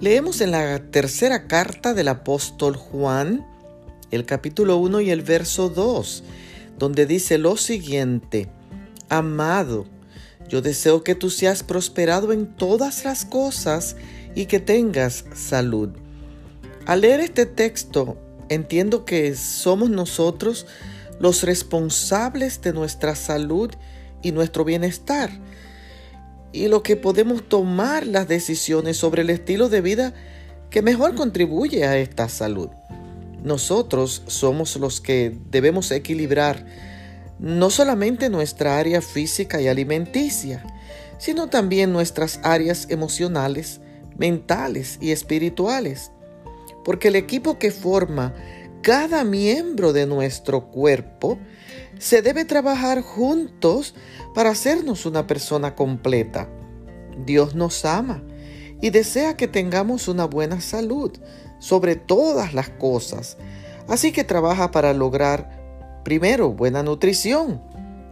Leemos 0.00 0.40
en 0.40 0.50
la 0.50 0.90
tercera 0.90 1.46
carta 1.46 1.94
del 1.94 2.08
apóstol 2.08 2.76
Juan, 2.76 3.46
el 4.10 4.24
capítulo 4.24 4.78
1 4.78 5.02
y 5.02 5.10
el 5.10 5.22
verso 5.22 5.68
2, 5.68 6.24
donde 6.78 7.06
dice 7.06 7.38
lo 7.38 7.56
siguiente, 7.56 8.48
Amado, 9.08 9.86
yo 10.48 10.62
deseo 10.62 11.04
que 11.04 11.14
tú 11.14 11.30
seas 11.30 11.62
prosperado 11.62 12.32
en 12.32 12.46
todas 12.46 13.04
las 13.04 13.24
cosas 13.24 13.96
y 14.34 14.46
que 14.46 14.60
tengas 14.60 15.24
salud. 15.34 15.90
Al 16.86 17.02
leer 17.02 17.20
este 17.20 17.46
texto, 17.46 18.16
entiendo 18.48 19.04
que 19.04 19.34
somos 19.34 19.90
nosotros 19.90 20.66
los 21.20 21.42
responsables 21.42 22.60
de 22.62 22.72
nuestra 22.72 23.14
salud 23.14 23.70
y 24.22 24.32
nuestro 24.32 24.64
bienestar 24.64 25.30
y 26.52 26.68
lo 26.68 26.82
que 26.82 26.96
podemos 26.96 27.48
tomar 27.48 28.06
las 28.06 28.28
decisiones 28.28 28.96
sobre 28.96 29.22
el 29.22 29.30
estilo 29.30 29.68
de 29.68 29.80
vida 29.80 30.14
que 30.70 30.82
mejor 30.82 31.14
contribuye 31.14 31.84
a 31.84 31.98
esta 31.98 32.28
salud. 32.28 32.70
Nosotros 33.46 34.24
somos 34.26 34.74
los 34.74 35.00
que 35.00 35.38
debemos 35.52 35.92
equilibrar 35.92 36.66
no 37.38 37.70
solamente 37.70 38.28
nuestra 38.28 38.76
área 38.76 39.00
física 39.00 39.62
y 39.62 39.68
alimenticia, 39.68 40.66
sino 41.18 41.46
también 41.46 41.92
nuestras 41.92 42.40
áreas 42.42 42.88
emocionales, 42.90 43.80
mentales 44.18 44.98
y 45.00 45.12
espirituales. 45.12 46.10
Porque 46.84 47.06
el 47.06 47.14
equipo 47.14 47.56
que 47.56 47.70
forma 47.70 48.34
cada 48.82 49.22
miembro 49.22 49.92
de 49.92 50.06
nuestro 50.06 50.66
cuerpo 50.72 51.38
se 52.00 52.22
debe 52.22 52.46
trabajar 52.46 53.00
juntos 53.00 53.94
para 54.34 54.50
hacernos 54.50 55.06
una 55.06 55.28
persona 55.28 55.76
completa. 55.76 56.48
Dios 57.24 57.54
nos 57.54 57.84
ama 57.84 58.24
y 58.82 58.90
desea 58.90 59.36
que 59.36 59.46
tengamos 59.46 60.08
una 60.08 60.24
buena 60.24 60.60
salud 60.60 61.12
sobre 61.66 61.96
todas 61.96 62.54
las 62.54 62.68
cosas. 62.70 63.36
Así 63.88 64.12
que 64.12 64.22
trabaja 64.22 64.70
para 64.70 64.92
lograr, 64.92 66.00
primero, 66.04 66.52
buena 66.52 66.84
nutrición, 66.84 67.60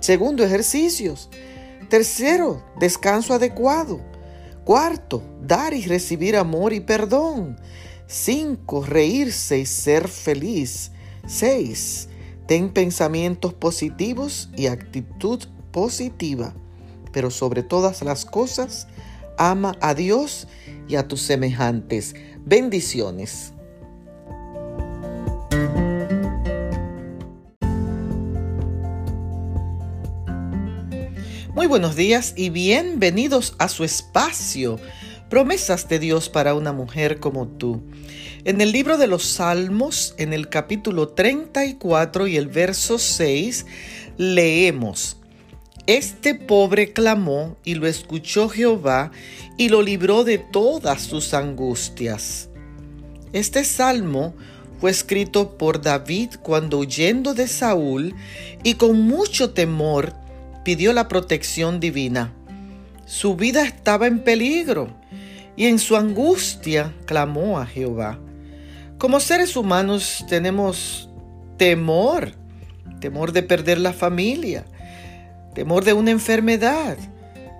segundo, 0.00 0.42
ejercicios, 0.42 1.30
tercero, 1.88 2.64
descanso 2.80 3.32
adecuado, 3.32 4.00
cuarto, 4.64 5.22
dar 5.40 5.72
y 5.72 5.86
recibir 5.86 6.36
amor 6.36 6.72
y 6.72 6.80
perdón, 6.80 7.56
cinco, 8.08 8.84
reírse 8.84 9.60
y 9.60 9.66
ser 9.66 10.08
feliz, 10.08 10.90
seis, 11.24 12.08
ten 12.48 12.70
pensamientos 12.72 13.54
positivos 13.54 14.50
y 14.56 14.66
actitud 14.66 15.44
positiva, 15.70 16.54
pero 17.12 17.30
sobre 17.30 17.62
todas 17.62 18.02
las 18.02 18.24
cosas, 18.24 18.88
ama 19.38 19.76
a 19.80 19.94
Dios 19.94 20.48
y 20.88 20.96
a 20.96 21.06
tus 21.06 21.22
semejantes. 21.22 22.16
Bendiciones. 22.46 23.54
Muy 31.54 31.66
buenos 31.66 31.96
días 31.96 32.34
y 32.36 32.50
bienvenidos 32.50 33.54
a 33.58 33.70
su 33.70 33.82
espacio, 33.82 34.78
promesas 35.30 35.88
de 35.88 35.98
Dios 35.98 36.28
para 36.28 36.52
una 36.54 36.74
mujer 36.74 37.18
como 37.18 37.48
tú. 37.48 37.82
En 38.44 38.60
el 38.60 38.72
libro 38.72 38.98
de 38.98 39.06
los 39.06 39.22
Salmos, 39.24 40.14
en 40.18 40.34
el 40.34 40.50
capítulo 40.50 41.08
34 41.08 42.26
y 42.26 42.36
el 42.36 42.48
verso 42.48 42.98
6, 42.98 43.64
leemos, 44.18 45.16
Este 45.86 46.34
pobre 46.34 46.94
clamó 46.94 47.58
y 47.62 47.74
lo 47.74 47.86
escuchó 47.86 48.48
Jehová 48.48 49.10
y 49.58 49.68
lo 49.68 49.82
libró 49.82 50.24
de 50.24 50.38
todas 50.38 51.02
sus 51.02 51.34
angustias. 51.34 52.48
Este 53.34 53.64
salmo 53.64 54.34
fue 54.80 54.90
escrito 54.90 55.58
por 55.58 55.82
David 55.82 56.36
cuando 56.42 56.78
huyendo 56.78 57.34
de 57.34 57.48
Saúl 57.48 58.14
y 58.62 58.74
con 58.74 59.02
mucho 59.02 59.50
temor 59.50 60.14
pidió 60.64 60.94
la 60.94 61.06
protección 61.06 61.80
divina. 61.80 62.32
Su 63.04 63.36
vida 63.36 63.62
estaba 63.64 64.06
en 64.06 64.20
peligro 64.20 64.88
y 65.54 65.66
en 65.66 65.78
su 65.78 65.96
angustia 65.96 66.94
clamó 67.04 67.58
a 67.58 67.66
Jehová. 67.66 68.18
Como 68.96 69.20
seres 69.20 69.54
humanos 69.54 70.24
tenemos 70.30 71.10
temor, 71.58 72.32
temor 73.00 73.32
de 73.32 73.42
perder 73.42 73.78
la 73.78 73.92
familia, 73.92 74.64
temor 75.54 75.84
de 75.84 75.92
una 75.92 76.10
enfermedad, 76.10 76.96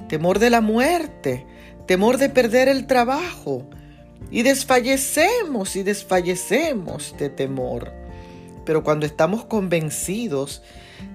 temor 0.09 0.39
de 0.39 0.51
la 0.51 0.61
muerte, 0.61 1.47
temor 1.87 2.19
de 2.19 2.29
perder 2.29 2.69
el 2.69 2.87
trabajo. 2.87 3.67
Y 4.31 4.43
desfallecemos 4.43 5.77
y 5.77 5.83
desfallecemos 5.83 7.15
de 7.19 7.31
temor. 7.31 7.93
Pero 8.65 8.83
cuando 8.83 9.07
estamos 9.07 9.45
convencidos 9.45 10.63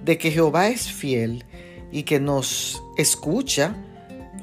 de 0.04 0.18
que 0.18 0.32
Jehová 0.32 0.70
es 0.70 0.92
fiel 0.92 1.44
y 1.92 2.04
que 2.04 2.20
nos 2.20 2.82
escucha, 2.98 3.76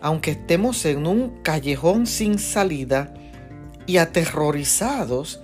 aunque 0.01 0.33
estemos 0.33 0.85
en 0.85 1.07
un 1.07 1.43
callejón 1.43 2.07
sin 2.07 2.39
salida 2.39 3.15
y 3.87 3.97
aterrorizados, 3.97 5.41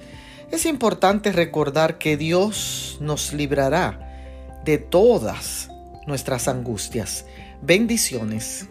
es 0.50 0.66
importante 0.66 1.32
recordar 1.32 1.96
que 1.98 2.16
Dios 2.16 2.98
nos 3.00 3.32
librará 3.32 4.60
de 4.64 4.78
todas 4.78 5.61
nuestras 6.06 6.48
angustias. 6.48 7.24
Bendiciones. 7.62 8.68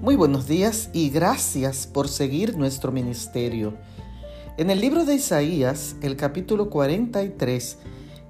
Muy 0.00 0.14
buenos 0.14 0.46
días 0.46 0.88
y 0.92 1.10
gracias 1.10 1.86
por 1.86 2.08
seguir 2.08 2.56
nuestro 2.56 2.92
ministerio. 2.92 3.74
En 4.56 4.70
el 4.70 4.80
libro 4.80 5.04
de 5.04 5.16
Isaías, 5.16 5.96
el 6.00 6.16
capítulo 6.16 6.70
43 6.70 7.78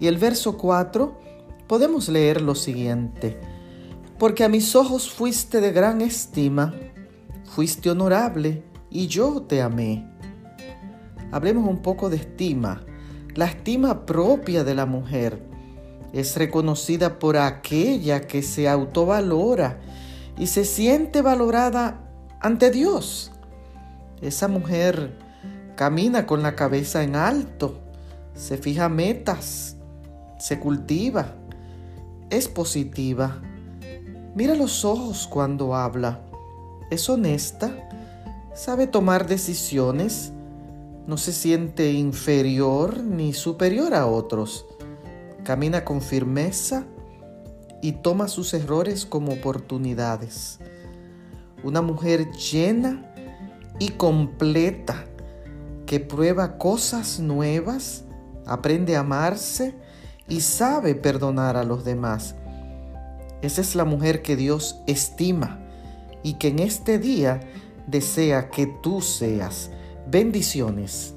y 0.00 0.06
el 0.06 0.16
verso 0.16 0.56
4, 0.56 1.20
podemos 1.66 2.08
leer 2.08 2.40
lo 2.40 2.54
siguiente. 2.54 3.38
Porque 4.18 4.42
a 4.42 4.48
mis 4.48 4.74
ojos 4.74 5.10
fuiste 5.10 5.60
de 5.60 5.72
gran 5.72 6.00
estima, 6.00 6.74
fuiste 7.44 7.90
honorable 7.90 8.62
y 8.90 9.08
yo 9.08 9.42
te 9.42 9.60
amé. 9.60 10.15
Hablemos 11.32 11.68
un 11.68 11.78
poco 11.78 12.10
de 12.10 12.16
estima. 12.16 12.82
La 13.34 13.46
estima 13.46 14.06
propia 14.06 14.64
de 14.64 14.74
la 14.74 14.86
mujer 14.86 15.42
es 16.12 16.36
reconocida 16.36 17.18
por 17.18 17.36
aquella 17.36 18.22
que 18.22 18.42
se 18.42 18.68
autovalora 18.68 19.78
y 20.38 20.46
se 20.46 20.64
siente 20.64 21.22
valorada 21.22 22.00
ante 22.40 22.70
Dios. 22.70 23.32
Esa 24.22 24.48
mujer 24.48 25.18
camina 25.74 26.26
con 26.26 26.42
la 26.42 26.56
cabeza 26.56 27.02
en 27.02 27.16
alto, 27.16 27.78
se 28.34 28.56
fija 28.56 28.88
metas, 28.88 29.76
se 30.38 30.58
cultiva, 30.58 31.34
es 32.30 32.48
positiva. 32.48 33.40
Mira 34.34 34.54
los 34.54 34.84
ojos 34.84 35.26
cuando 35.26 35.74
habla, 35.74 36.20
es 36.90 37.08
honesta, 37.08 37.70
sabe 38.54 38.86
tomar 38.86 39.26
decisiones, 39.26 40.32
no 41.06 41.16
se 41.16 41.32
siente 41.32 41.92
inferior 41.92 43.02
ni 43.02 43.32
superior 43.32 43.94
a 43.94 44.06
otros, 44.06 44.66
camina 45.44 45.84
con 45.84 46.02
firmeza, 46.02 46.86
y 47.82 47.92
toma 47.92 48.28
sus 48.28 48.52
errores 48.54 49.06
como 49.06 49.32
oportunidades. 49.32 50.58
Una 51.62 51.82
mujer 51.82 52.30
llena 52.32 53.14
y 53.78 53.90
completa 53.90 55.04
que 55.86 56.00
prueba 56.00 56.58
cosas 56.58 57.20
nuevas, 57.20 58.04
aprende 58.44 58.96
a 58.96 59.00
amarse 59.00 59.74
y 60.28 60.40
sabe 60.40 60.94
perdonar 60.94 61.56
a 61.56 61.64
los 61.64 61.84
demás. 61.84 62.34
Esa 63.42 63.60
es 63.60 63.76
la 63.76 63.84
mujer 63.84 64.22
que 64.22 64.34
Dios 64.34 64.80
estima 64.86 65.60
y 66.22 66.34
que 66.34 66.48
en 66.48 66.58
este 66.58 66.98
día 66.98 67.40
desea 67.86 68.50
que 68.50 68.66
tú 68.66 69.00
seas. 69.00 69.70
Bendiciones. 70.08 71.14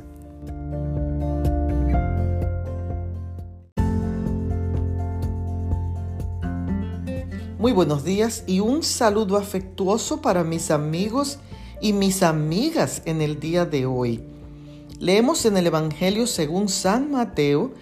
Muy 7.60 7.72
buenos 7.72 8.04
días 8.04 8.44
y 8.48 8.62
un 8.62 8.82
saludo 8.82 9.38
afectuoso 9.38 10.22
para 10.22 10.44
mis 10.44 10.72
amigos 10.72 11.38
y 11.82 11.94
mis 11.94 12.24
amigas 12.24 13.04
en 13.06 13.22
el 13.22 13.40
día 13.40 13.66
de 13.66 13.86
hoy. 13.86 14.24
Leemos 15.00 15.46
en 15.46 15.58
el 15.58 15.68
Evangelio 15.68 16.26
según 16.26 16.68
San 16.68 17.12
Mateo 17.12 17.74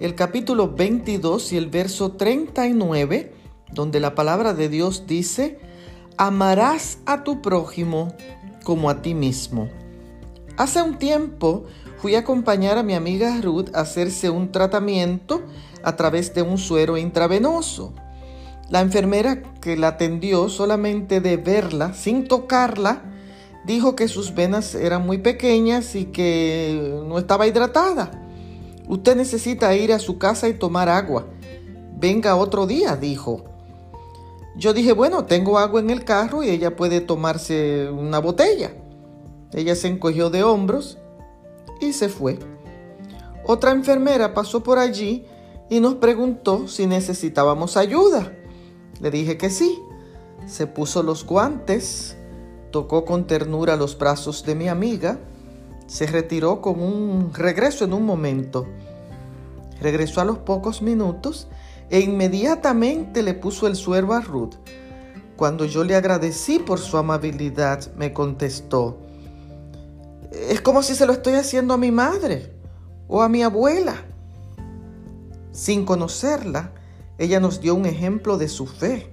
el 0.00 0.16
capítulo 0.16 0.72
22 0.72 1.52
y 1.52 1.58
el 1.58 1.66
verso 1.68 2.12
39, 2.12 3.32
donde 3.72 4.00
la 4.00 4.16
palabra 4.16 4.52
de 4.52 4.68
Dios 4.68 5.04
dice, 5.06 5.60
amarás 6.16 6.98
a 7.06 7.22
tu 7.22 7.40
prójimo 7.40 8.12
como 8.64 8.90
a 8.90 9.00
ti 9.00 9.14
mismo. 9.14 9.68
Hace 10.56 10.80
un 10.80 10.98
tiempo 10.98 11.64
fui 11.98 12.14
a 12.14 12.20
acompañar 12.20 12.78
a 12.78 12.82
mi 12.82 12.94
amiga 12.94 13.38
Ruth 13.42 13.74
a 13.74 13.80
hacerse 13.80 14.30
un 14.30 14.52
tratamiento 14.52 15.42
a 15.82 15.96
través 15.96 16.32
de 16.32 16.40
un 16.40 16.56
suero 16.56 16.96
intravenoso. 16.96 17.92
La 18.70 18.80
enfermera 18.80 19.42
que 19.60 19.76
la 19.76 19.88
atendió 19.88 20.48
solamente 20.48 21.20
de 21.20 21.36
verla, 21.36 21.92
sin 21.92 22.26
tocarla, 22.26 23.02
dijo 23.66 23.96
que 23.96 24.08
sus 24.08 24.34
venas 24.34 24.74
eran 24.74 25.04
muy 25.04 25.18
pequeñas 25.18 25.94
y 25.94 26.06
que 26.06 27.02
no 27.06 27.18
estaba 27.18 27.46
hidratada. 27.46 28.10
Usted 28.88 29.14
necesita 29.14 29.74
ir 29.74 29.92
a 29.92 29.98
su 29.98 30.16
casa 30.16 30.48
y 30.48 30.54
tomar 30.54 30.88
agua. 30.88 31.26
Venga 31.98 32.34
otro 32.34 32.66
día, 32.66 32.96
dijo. 32.96 33.44
Yo 34.56 34.72
dije, 34.72 34.92
bueno, 34.92 35.26
tengo 35.26 35.58
agua 35.58 35.80
en 35.80 35.90
el 35.90 36.04
carro 36.04 36.42
y 36.42 36.48
ella 36.48 36.76
puede 36.76 37.02
tomarse 37.02 37.90
una 37.90 38.20
botella. 38.20 38.72
Ella 39.52 39.74
se 39.74 39.88
encogió 39.88 40.30
de 40.30 40.42
hombros 40.42 40.98
y 41.80 41.92
se 41.92 42.08
fue. 42.08 42.38
Otra 43.44 43.70
enfermera 43.70 44.34
pasó 44.34 44.62
por 44.62 44.78
allí 44.78 45.24
y 45.68 45.80
nos 45.80 45.94
preguntó 45.96 46.68
si 46.68 46.86
necesitábamos 46.86 47.76
ayuda. 47.76 48.32
Le 49.00 49.10
dije 49.10 49.36
que 49.36 49.50
sí. 49.50 49.78
Se 50.46 50.66
puso 50.66 51.02
los 51.02 51.26
guantes, 51.26 52.16
tocó 52.70 53.04
con 53.04 53.26
ternura 53.26 53.76
los 53.76 53.98
brazos 53.98 54.44
de 54.44 54.54
mi 54.54 54.68
amiga, 54.68 55.18
se 55.86 56.06
retiró 56.06 56.60
con 56.60 56.80
un 56.80 57.34
regreso 57.34 57.84
en 57.84 57.92
un 57.92 58.06
momento. 58.06 58.66
Regresó 59.80 60.20
a 60.20 60.24
los 60.24 60.38
pocos 60.38 60.82
minutos 60.82 61.48
e 61.90 62.00
inmediatamente 62.00 63.22
le 63.22 63.34
puso 63.34 63.66
el 63.66 63.76
suero 63.76 64.12
a 64.12 64.20
Ruth. 64.20 64.54
Cuando 65.36 65.64
yo 65.64 65.84
le 65.84 65.96
agradecí 65.96 66.58
por 66.58 66.78
su 66.78 66.96
amabilidad, 66.96 67.92
me 67.96 68.12
contestó, 68.12 68.98
es 70.50 70.60
como 70.60 70.82
si 70.82 70.94
se 70.94 71.06
lo 71.06 71.12
estoy 71.12 71.34
haciendo 71.34 71.74
a 71.74 71.78
mi 71.78 71.90
madre 71.90 72.54
o 73.08 73.22
a 73.22 73.28
mi 73.28 73.42
abuela. 73.42 73.94
Sin 75.52 75.84
conocerla, 75.84 76.72
ella 77.18 77.40
nos 77.40 77.60
dio 77.60 77.74
un 77.74 77.86
ejemplo 77.86 78.38
de 78.38 78.48
su 78.48 78.66
fe 78.66 79.12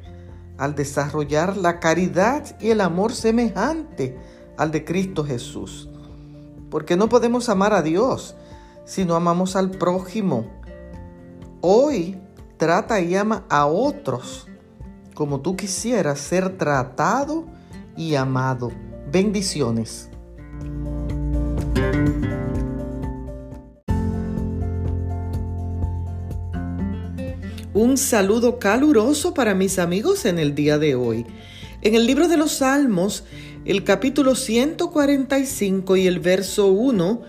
al 0.57 0.75
desarrollar 0.75 1.57
la 1.57 1.79
caridad 1.79 2.59
y 2.59 2.69
el 2.69 2.81
amor 2.81 3.13
semejante 3.13 4.17
al 4.57 4.71
de 4.71 4.85
Cristo 4.85 5.23
Jesús. 5.23 5.89
Porque 6.69 6.97
no 6.97 7.09
podemos 7.09 7.49
amar 7.49 7.73
a 7.73 7.81
Dios 7.81 8.35
si 8.85 9.05
no 9.05 9.15
amamos 9.15 9.55
al 9.55 9.71
prójimo. 9.71 10.45
Hoy 11.61 12.19
trata 12.57 12.99
y 12.99 13.15
ama 13.15 13.45
a 13.49 13.65
otros 13.65 14.47
como 15.13 15.41
tú 15.41 15.55
quisieras 15.55 16.19
ser 16.19 16.57
tratado 16.57 17.45
y 17.95 18.15
amado. 18.15 18.71
Bendiciones. 19.11 20.09
Un 27.75 27.97
saludo 27.97 28.59
caluroso 28.59 29.33
para 29.33 29.55
mis 29.55 29.79
amigos 29.79 30.25
en 30.25 30.37
el 30.37 30.53
día 30.53 30.77
de 30.77 30.93
hoy. 30.93 31.25
En 31.81 31.95
el 31.95 32.05
libro 32.05 32.27
de 32.27 32.37
los 32.37 32.57
Salmos, 32.57 33.23
el 33.65 33.83
capítulo 33.83 34.35
145 34.35 35.97
y 35.97 36.05
el 36.05 36.19
verso 36.19 36.67
1, 36.67 37.23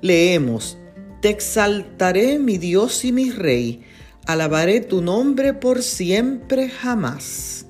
leemos, 0.00 0.78
Te 1.20 1.28
exaltaré 1.28 2.40
mi 2.40 2.58
Dios 2.58 3.04
y 3.04 3.12
mi 3.12 3.30
Rey, 3.30 3.84
alabaré 4.26 4.80
tu 4.80 5.00
nombre 5.00 5.54
por 5.54 5.80
siempre 5.80 6.70
jamás. 6.70 7.66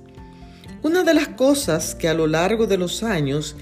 Una 0.82 1.02
de 1.02 1.12
las 1.12 1.28
cosas 1.28 1.94
que 1.94 2.08
a 2.08 2.14
lo 2.14 2.26
largo 2.26 2.66
de 2.66 2.78
los 2.78 3.02
años 3.02 3.54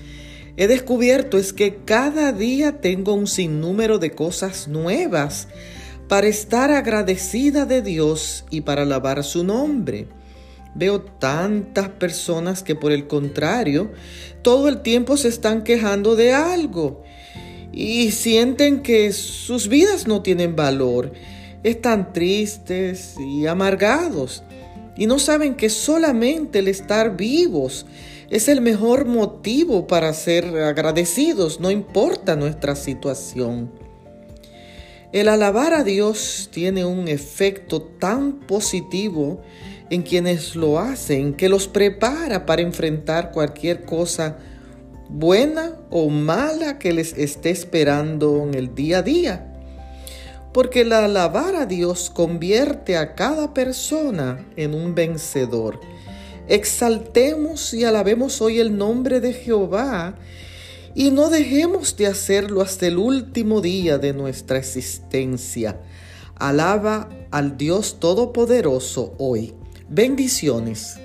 he 0.57 0.69
descubierto 0.69 1.37
es 1.37 1.53
que 1.53 1.81
cada 1.85 2.31
día 2.31 2.81
tengo 2.81 3.15
un 3.15 3.27
sinnúmero 3.27 3.99
de 3.99 4.13
cosas 4.13 4.69
nuevas 4.69 5.49
para 6.13 6.29
estar 6.29 6.71
agradecida 6.71 7.65
de 7.65 7.81
Dios 7.81 8.45
y 8.51 8.61
para 8.61 8.83
alabar 8.83 9.25
su 9.25 9.45
nombre. 9.45 10.09
Veo 10.75 11.01
tantas 11.01 11.89
personas 11.89 12.63
que 12.63 12.75
por 12.75 12.93
el 12.93 13.07
contrario, 13.07 13.93
todo 14.43 14.69
el 14.69 14.83
tiempo 14.83 15.17
se 15.17 15.29
están 15.29 15.65
quejando 15.65 16.15
de 16.15 16.35
algo 16.35 17.03
y 17.73 18.11
sienten 18.11 18.83
que 18.83 19.11
sus 19.15 19.69
vidas 19.69 20.07
no 20.07 20.21
tienen 20.21 20.55
valor. 20.55 21.15
Están 21.63 22.13
tristes 22.13 23.15
y 23.19 23.47
amargados 23.47 24.43
y 24.99 25.07
no 25.07 25.19
saben 25.19 25.55
que 25.55 25.71
solamente 25.71 26.59
el 26.59 26.69
estar 26.69 27.17
vivos 27.17 27.87
es 28.29 28.49
el 28.49 28.61
mejor 28.61 29.07
motivo 29.07 29.87
para 29.87 30.13
ser 30.13 30.45
agradecidos, 30.59 31.59
no 31.59 31.71
importa 31.71 32.37
nuestra 32.37 32.77
situación. 32.77 33.82
El 35.13 35.29
alabar 35.29 35.75
a 35.75 35.85
Dios 35.85 36.49
tiene 36.51 36.87
un 36.87 37.07
efecto 37.07 37.83
tan 37.83 38.41
positivo 38.41 39.43
en 39.91 40.01
quienes 40.01 40.57
lo 40.57 40.79
hacen 40.79 41.35
que 41.35 41.51
los 41.51 41.69
prepara 41.69 42.47
para 42.47 42.63
enfrentar 42.63 43.31
cualquier 43.31 43.85
cosa 43.85 44.39
buena 45.11 45.77
o 45.91 46.09
mala 46.09 46.79
que 46.79 46.95
les 46.95 47.13
esté 47.13 47.51
esperando 47.51 48.43
en 48.43 48.55
el 48.55 48.75
día 48.75 48.99
a 48.99 49.03
día. 49.03 49.53
Porque 50.55 50.81
el 50.81 50.93
alabar 50.95 51.57
a 51.57 51.67
Dios 51.67 52.09
convierte 52.09 52.97
a 52.97 53.15
cada 53.15 53.53
persona 53.53 54.47
en 54.57 54.73
un 54.73 54.95
vencedor. 54.95 55.79
Exaltemos 56.49 57.75
y 57.75 57.85
alabemos 57.85 58.41
hoy 58.41 58.61
el 58.61 58.79
nombre 58.79 59.21
de 59.21 59.35
Jehová 59.35 60.15
y 60.95 61.11
no 61.11 61.31
dejemos 61.31 61.97
de 61.97 62.07
hacerlo 62.07 62.61
hasta 62.61 62.87
el 62.87 62.99
último 62.99 63.61
día 63.61 63.99
de 63.99 64.13
nuestra 64.13 64.59
existencia. 64.59 65.81
Alaba 66.37 67.09
al 67.31 67.57
Dios 67.57 67.99
Todopoderoso 67.99 69.15
hoy. 69.19 69.55
Bendiciones. 69.89 70.99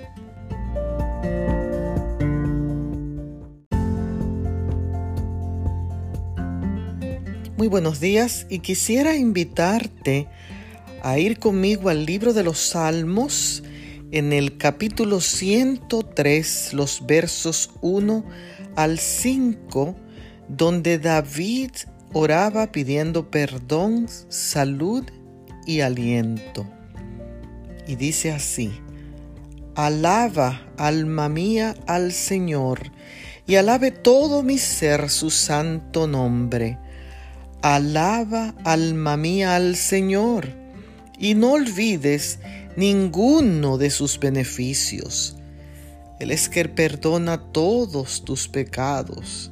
Muy 7.56 7.66
buenos 7.66 7.98
días 7.98 8.46
y 8.48 8.60
quisiera 8.60 9.16
invitarte 9.16 10.28
a 11.02 11.18
ir 11.18 11.38
conmigo 11.38 11.88
al 11.88 12.06
libro 12.06 12.32
de 12.32 12.44
los 12.44 12.58
Salmos 12.58 13.62
en 14.10 14.32
el 14.32 14.56
capítulo 14.56 15.20
103, 15.20 16.72
los 16.72 17.04
versos 17.06 17.70
1 17.80 18.24
al 18.78 19.00
5, 19.00 19.96
donde 20.48 21.00
David 21.00 21.72
oraba 22.12 22.70
pidiendo 22.70 23.28
perdón, 23.28 24.06
salud 24.28 25.04
y 25.66 25.80
aliento. 25.80 26.64
Y 27.88 27.96
dice 27.96 28.30
así, 28.30 28.70
Alaba, 29.74 30.62
alma 30.76 31.28
mía, 31.28 31.74
al 31.88 32.12
Señor, 32.12 32.92
y 33.48 33.56
alabe 33.56 33.90
todo 33.90 34.44
mi 34.44 34.58
ser 34.58 35.10
su 35.10 35.30
santo 35.30 36.06
nombre. 36.06 36.78
Alaba, 37.62 38.54
alma 38.62 39.16
mía, 39.16 39.56
al 39.56 39.74
Señor, 39.74 40.50
y 41.18 41.34
no 41.34 41.54
olvides 41.54 42.38
ninguno 42.76 43.76
de 43.76 43.90
sus 43.90 44.20
beneficios 44.20 45.37
él 46.20 46.30
es 46.30 46.48
que 46.48 46.64
perdona 46.68 47.38
todos 47.38 48.24
tus 48.24 48.48
pecados, 48.48 49.50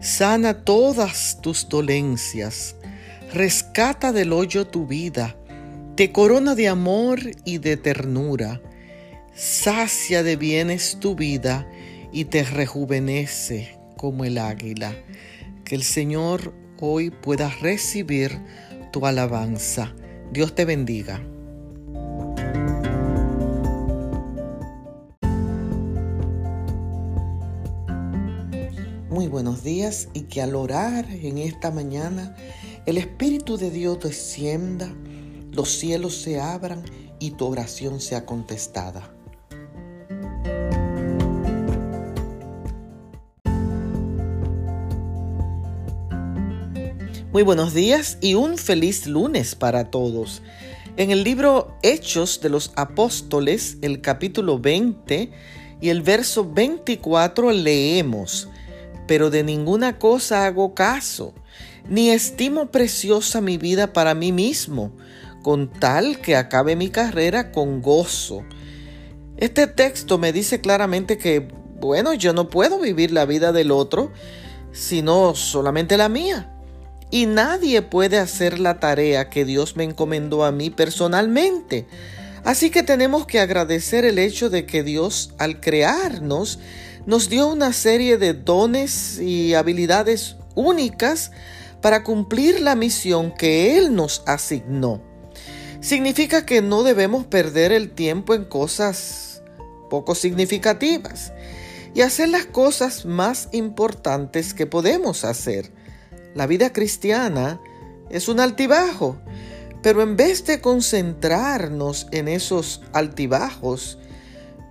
sana 0.00 0.64
todas 0.64 1.38
tus 1.40 1.68
dolencias, 1.68 2.76
rescata 3.32 4.12
del 4.12 4.32
hoyo 4.32 4.66
tu 4.66 4.86
vida, 4.86 5.36
te 5.96 6.10
corona 6.10 6.54
de 6.54 6.68
amor 6.68 7.20
y 7.44 7.58
de 7.58 7.76
ternura, 7.76 8.60
sacia 9.34 10.22
de 10.22 10.36
bienes 10.36 10.98
tu 11.00 11.14
vida 11.14 11.68
y 12.12 12.26
te 12.26 12.42
rejuvenece 12.42 13.78
como 13.96 14.24
el 14.24 14.38
águila. 14.38 14.94
Que 15.64 15.74
el 15.74 15.82
Señor 15.82 16.52
hoy 16.78 17.10
pueda 17.10 17.48
recibir 17.48 18.38
tu 18.92 19.06
alabanza. 19.06 19.94
Dios 20.32 20.54
te 20.54 20.64
bendiga. 20.64 21.20
Muy 29.14 29.28
buenos 29.28 29.62
días 29.62 30.08
y 30.12 30.22
que 30.22 30.42
al 30.42 30.56
orar 30.56 31.06
en 31.08 31.38
esta 31.38 31.70
mañana 31.70 32.34
el 32.84 32.98
Espíritu 32.98 33.56
de 33.56 33.70
Dios 33.70 34.00
descienda, 34.00 34.92
los 35.52 35.68
cielos 35.68 36.16
se 36.16 36.40
abran 36.40 36.82
y 37.20 37.30
tu 37.30 37.46
oración 37.46 38.00
sea 38.00 38.26
contestada. 38.26 39.14
Muy 47.32 47.44
buenos 47.44 47.72
días 47.72 48.18
y 48.20 48.34
un 48.34 48.58
feliz 48.58 49.06
lunes 49.06 49.54
para 49.54 49.92
todos. 49.92 50.42
En 50.96 51.12
el 51.12 51.22
libro 51.22 51.78
Hechos 51.84 52.40
de 52.40 52.48
los 52.48 52.72
Apóstoles, 52.74 53.78
el 53.80 54.00
capítulo 54.00 54.58
20 54.58 55.30
y 55.80 55.88
el 55.88 56.02
verso 56.02 56.52
24 56.52 57.52
leemos, 57.52 58.48
pero 59.06 59.30
de 59.30 59.42
ninguna 59.42 59.98
cosa 59.98 60.46
hago 60.46 60.74
caso, 60.74 61.34
ni 61.88 62.10
estimo 62.10 62.70
preciosa 62.70 63.40
mi 63.40 63.58
vida 63.58 63.92
para 63.92 64.14
mí 64.14 64.32
mismo, 64.32 64.92
con 65.42 65.70
tal 65.70 66.20
que 66.20 66.36
acabe 66.36 66.76
mi 66.76 66.88
carrera 66.88 67.52
con 67.52 67.82
gozo. 67.82 68.44
Este 69.36 69.66
texto 69.66 70.16
me 70.16 70.32
dice 70.32 70.60
claramente 70.60 71.18
que, 71.18 71.48
bueno, 71.80 72.14
yo 72.14 72.32
no 72.32 72.48
puedo 72.48 72.78
vivir 72.78 73.12
la 73.12 73.26
vida 73.26 73.52
del 73.52 73.70
otro, 73.70 74.12
sino 74.72 75.34
solamente 75.34 75.96
la 75.96 76.08
mía. 76.08 76.50
Y 77.10 77.26
nadie 77.26 77.82
puede 77.82 78.18
hacer 78.18 78.58
la 78.58 78.80
tarea 78.80 79.28
que 79.28 79.44
Dios 79.44 79.76
me 79.76 79.84
encomendó 79.84 80.44
a 80.44 80.52
mí 80.52 80.70
personalmente. 80.70 81.86
Así 82.44 82.70
que 82.70 82.82
tenemos 82.82 83.26
que 83.26 83.40
agradecer 83.40 84.04
el 84.04 84.18
hecho 84.18 84.50
de 84.50 84.66
que 84.66 84.82
Dios, 84.82 85.32
al 85.38 85.60
crearnos, 85.60 86.58
nos 87.06 87.28
dio 87.28 87.48
una 87.48 87.72
serie 87.72 88.16
de 88.16 88.32
dones 88.32 89.18
y 89.20 89.54
habilidades 89.54 90.36
únicas 90.54 91.32
para 91.80 92.02
cumplir 92.02 92.60
la 92.60 92.74
misión 92.74 93.32
que 93.32 93.76
Él 93.76 93.94
nos 93.94 94.22
asignó. 94.26 95.02
significa 95.80 96.46
que 96.46 96.62
no 96.62 96.82
debemos 96.82 97.26
perder 97.26 97.70
el 97.70 97.90
tiempo 97.90 98.32
en 98.32 98.46
cosas 98.46 99.42
poco 99.90 100.14
significativas 100.14 101.34
y 101.94 102.00
hacer 102.00 102.30
las 102.30 102.46
cosas 102.46 103.04
más 103.04 103.50
importantes 103.52 104.54
que 104.54 104.66
podemos 104.66 105.24
hacer. 105.24 105.70
La 106.34 106.46
vida 106.46 106.72
cristiana 106.72 107.60
es 108.08 108.28
un 108.28 108.40
altibajo, 108.40 109.18
pero 109.82 110.00
en 110.00 110.16
vez 110.16 110.46
de 110.46 110.62
concentrarnos 110.62 112.06
en 112.12 112.28
esos 112.28 112.80
altibajos, 112.94 113.98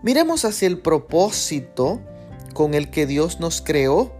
miremos 0.01 0.45
hacia 0.45 0.67
el 0.67 0.79
propósito 0.79 2.01
con 2.53 2.73
el 2.73 2.89
que 2.89 3.05
Dios 3.05 3.39
nos 3.39 3.61
creó 3.61 4.13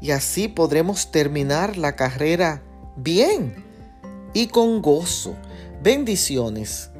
y 0.00 0.10
así 0.10 0.48
podremos 0.48 1.10
terminar 1.10 1.76
la 1.76 1.96
carrera 1.96 2.62
bien 2.96 3.64
y 4.32 4.48
con 4.48 4.82
gozo. 4.82 5.34
Bendiciones. 5.82 6.90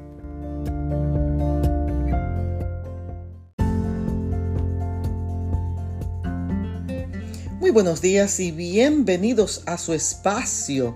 Muy 7.60 7.70
buenos 7.70 8.02
días 8.02 8.40
y 8.40 8.50
bienvenidos 8.50 9.62
a 9.66 9.78
su 9.78 9.94
espacio, 9.94 10.94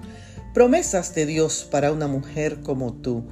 promesas 0.52 1.14
de 1.14 1.24
Dios 1.24 1.66
para 1.70 1.92
una 1.92 2.08
mujer 2.08 2.60
como 2.62 2.92
tú. 2.92 3.24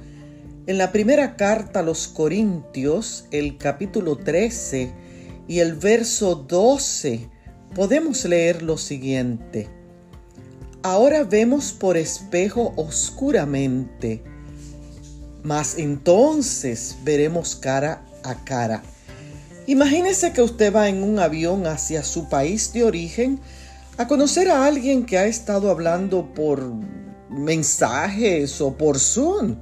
En 0.65 0.77
la 0.77 0.91
primera 0.91 1.35
carta 1.35 1.79
a 1.81 1.83
los 1.83 2.07
Corintios, 2.07 3.25
el 3.31 3.57
capítulo 3.57 4.17
13 4.17 5.06
y 5.47 5.59
el 5.59 5.73
verso 5.73 6.35
12, 6.35 7.29
podemos 7.73 8.25
leer 8.25 8.61
lo 8.61 8.77
siguiente. 8.77 9.69
Ahora 10.83 11.23
vemos 11.23 11.73
por 11.73 11.97
espejo 11.97 12.73
oscuramente 12.75 14.23
mas 15.47 15.77
entonces 15.77 16.97
veremos 17.05 17.55
cara 17.55 18.03
a 18.23 18.35
cara. 18.43 18.83
Imagínese 19.65 20.33
que 20.33 20.41
usted 20.41 20.75
va 20.75 20.89
en 20.89 21.01
un 21.03 21.19
avión 21.19 21.67
hacia 21.67 22.03
su 22.03 22.27
país 22.27 22.73
de 22.73 22.83
origen 22.83 23.39
a 23.97 24.07
conocer 24.09 24.49
a 24.49 24.65
alguien 24.65 25.05
que 25.05 25.17
ha 25.17 25.25
estado 25.25 25.71
hablando 25.71 26.33
por 26.33 26.61
mensajes 27.29 28.59
o 28.59 28.75
por 28.77 28.99
Zoom, 28.99 29.55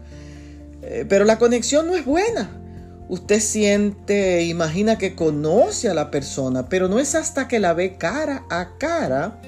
eh, 0.81 1.05
pero 1.07 1.23
la 1.23 1.37
conexión 1.37 1.85
no 1.85 1.95
es 1.95 2.03
buena. 2.03 2.61
Usted 3.07 3.39
siente, 3.39 4.43
imagina 4.43 4.97
que 4.97 5.13
conoce 5.13 5.89
a 5.89 5.93
la 5.93 6.09
persona, 6.09 6.69
pero 6.69 6.87
no 6.87 6.99
es 6.99 7.13
hasta 7.13 7.47
que 7.47 7.59
la 7.59 7.73
ve 7.73 7.97
cara 7.97 8.45
a 8.49 8.77
cara 8.79 9.39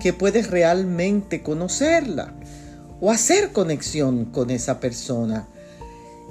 que 0.00 0.12
puede 0.12 0.42
realmente 0.42 1.42
conocerla 1.42 2.32
o 3.00 3.10
hacer 3.10 3.50
conexión 3.50 4.26
con 4.26 4.50
esa 4.50 4.78
persona. 4.78 5.48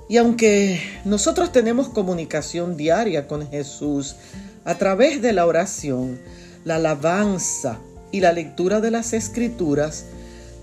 Y 0.08 0.18
aunque 0.18 0.82
nosotros 1.04 1.52
tenemos 1.52 1.90
comunicación 1.90 2.78
diaria 2.78 3.28
con 3.28 3.50
Jesús 3.50 4.16
a 4.64 4.76
través 4.76 5.22
de 5.22 5.34
la 5.34 5.46
oración, 5.46 6.20
la 6.64 6.76
alabanza 6.76 7.80
y 8.12 8.22
la 8.22 8.32
lectura 8.32 8.80
de 8.80 8.92
las 8.92 9.12
escrituras, 9.14 10.06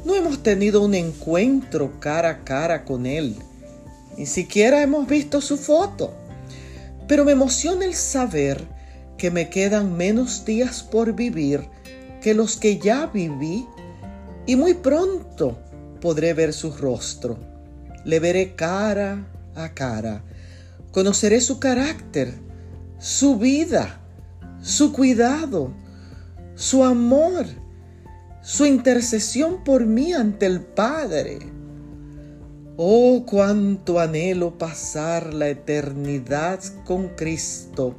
no 0.05 0.15
hemos 0.15 0.43
tenido 0.43 0.81
un 0.83 0.95
encuentro 0.95 2.01
cara 2.01 2.31
a 2.31 2.45
cara 2.45 2.85
con 2.85 3.05
Él. 3.05 3.37
Ni 4.19 4.27
siquiera 4.27 4.83
hemos 4.83 5.07
visto 5.07 5.41
su 5.41 5.57
foto. 5.57 6.13
Pero 7.07 7.25
me 7.25 7.33
emociona 7.33 7.85
el 7.85 7.95
saber 7.95 8.67
que 9.17 9.31
me 9.31 9.49
quedan 9.49 9.97
menos 9.97 10.45
días 10.45 10.83
por 10.83 11.15
vivir 11.15 11.69
que 12.21 12.35
los 12.35 12.57
que 12.57 12.79
ya 12.79 13.07
viví 13.07 13.65
y 14.45 14.57
muy 14.57 14.75
pronto 14.75 15.59
podré 16.01 16.35
ver 16.35 16.53
su 16.53 16.73
rostro. 16.73 17.39
Le 18.05 18.19
veré 18.19 18.57
cara 18.57 19.25
a 19.55 19.73
cara. 19.73 20.25
Conoceré 20.91 21.41
su 21.41 21.61
carácter, 21.61 22.35
su 22.99 23.39
vida, 23.39 24.01
su 24.61 24.93
cuidado, 24.93 25.73
su 26.57 26.83
amor, 26.83 27.47
su 28.43 28.67
intercesión 28.67 29.63
por 29.63 29.87
mí 29.87 30.13
ante 30.13 30.47
el 30.47 30.61
Padre. 30.61 31.39
Oh, 32.81 33.25
cuánto 33.27 33.99
anhelo 33.99 34.57
pasar 34.57 35.35
la 35.35 35.49
eternidad 35.49 36.61
con 36.85 37.09
Cristo 37.17 37.97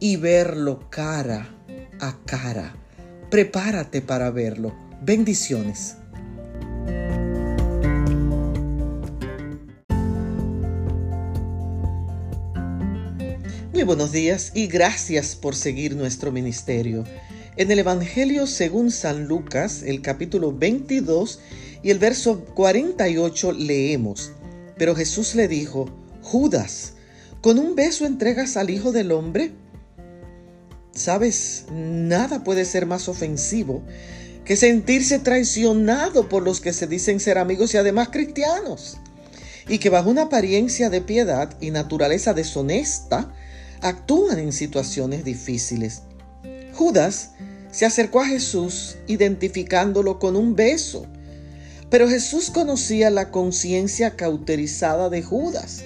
y 0.00 0.16
verlo 0.16 0.88
cara 0.88 1.54
a 2.00 2.16
cara. 2.24 2.74
Prepárate 3.30 4.00
para 4.00 4.30
verlo. 4.30 4.74
Bendiciones. 5.02 5.98
Muy 13.74 13.82
buenos 13.82 14.10
días 14.10 14.52
y 14.54 14.68
gracias 14.68 15.36
por 15.36 15.54
seguir 15.54 15.96
nuestro 15.96 16.32
ministerio. 16.32 17.04
En 17.56 17.70
el 17.70 17.80
Evangelio 17.80 18.46
según 18.46 18.90
San 18.90 19.28
Lucas, 19.28 19.82
el 19.82 20.00
capítulo 20.00 20.50
22 20.50 21.40
y 21.82 21.90
el 21.90 21.98
verso 21.98 22.44
48 22.54 23.52
leemos, 23.52 24.32
pero 24.76 24.94
Jesús 24.94 25.34
le 25.34 25.48
dijo, 25.48 25.88
Judas, 26.22 26.94
¿con 27.40 27.58
un 27.58 27.74
beso 27.74 28.06
entregas 28.06 28.56
al 28.56 28.70
Hijo 28.70 28.92
del 28.92 29.12
Hombre? 29.12 29.52
Sabes, 30.94 31.64
nada 31.72 32.44
puede 32.44 32.64
ser 32.64 32.86
más 32.86 33.08
ofensivo 33.08 33.82
que 34.44 34.56
sentirse 34.56 35.18
traicionado 35.18 36.28
por 36.28 36.42
los 36.42 36.60
que 36.60 36.72
se 36.72 36.86
dicen 36.86 37.20
ser 37.20 37.38
amigos 37.38 37.74
y 37.74 37.76
además 37.76 38.08
cristianos, 38.10 38.98
y 39.68 39.78
que 39.78 39.90
bajo 39.90 40.10
una 40.10 40.22
apariencia 40.22 40.90
de 40.90 41.00
piedad 41.00 41.56
y 41.60 41.70
naturaleza 41.70 42.34
deshonesta, 42.34 43.32
actúan 43.80 44.38
en 44.38 44.52
situaciones 44.52 45.24
difíciles. 45.24 46.02
Judas 46.74 47.30
se 47.70 47.86
acercó 47.86 48.20
a 48.20 48.26
Jesús 48.26 48.96
identificándolo 49.06 50.18
con 50.18 50.36
un 50.36 50.54
beso, 50.56 51.06
pero 51.92 52.08
Jesús 52.08 52.50
conocía 52.50 53.10
la 53.10 53.30
conciencia 53.30 54.16
cauterizada 54.16 55.10
de 55.10 55.22
Judas. 55.22 55.84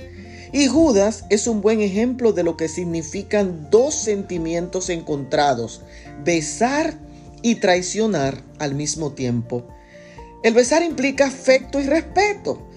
Y 0.53 0.69
Judas 0.69 1.25
es 1.31 1.49
un 1.49 1.61
buen 1.61 1.81
ejemplo 1.81 2.33
de 2.33 2.45
lo 2.45 2.57
que 2.57 2.69
significan 2.69 3.69
dos 3.73 3.97
sentimientos 3.97 4.89
encontrados, 4.89 5.83
besar 6.25 6.95
y 7.43 7.57
traicionar 7.57 8.41
al 8.61 8.77
mismo 8.77 9.15
tiempo. 9.15 9.67
El 10.45 10.55
besar 10.55 10.85
implica 10.85 11.27
afecto 11.27 11.81
y 11.81 11.87
respeto, 11.87 12.69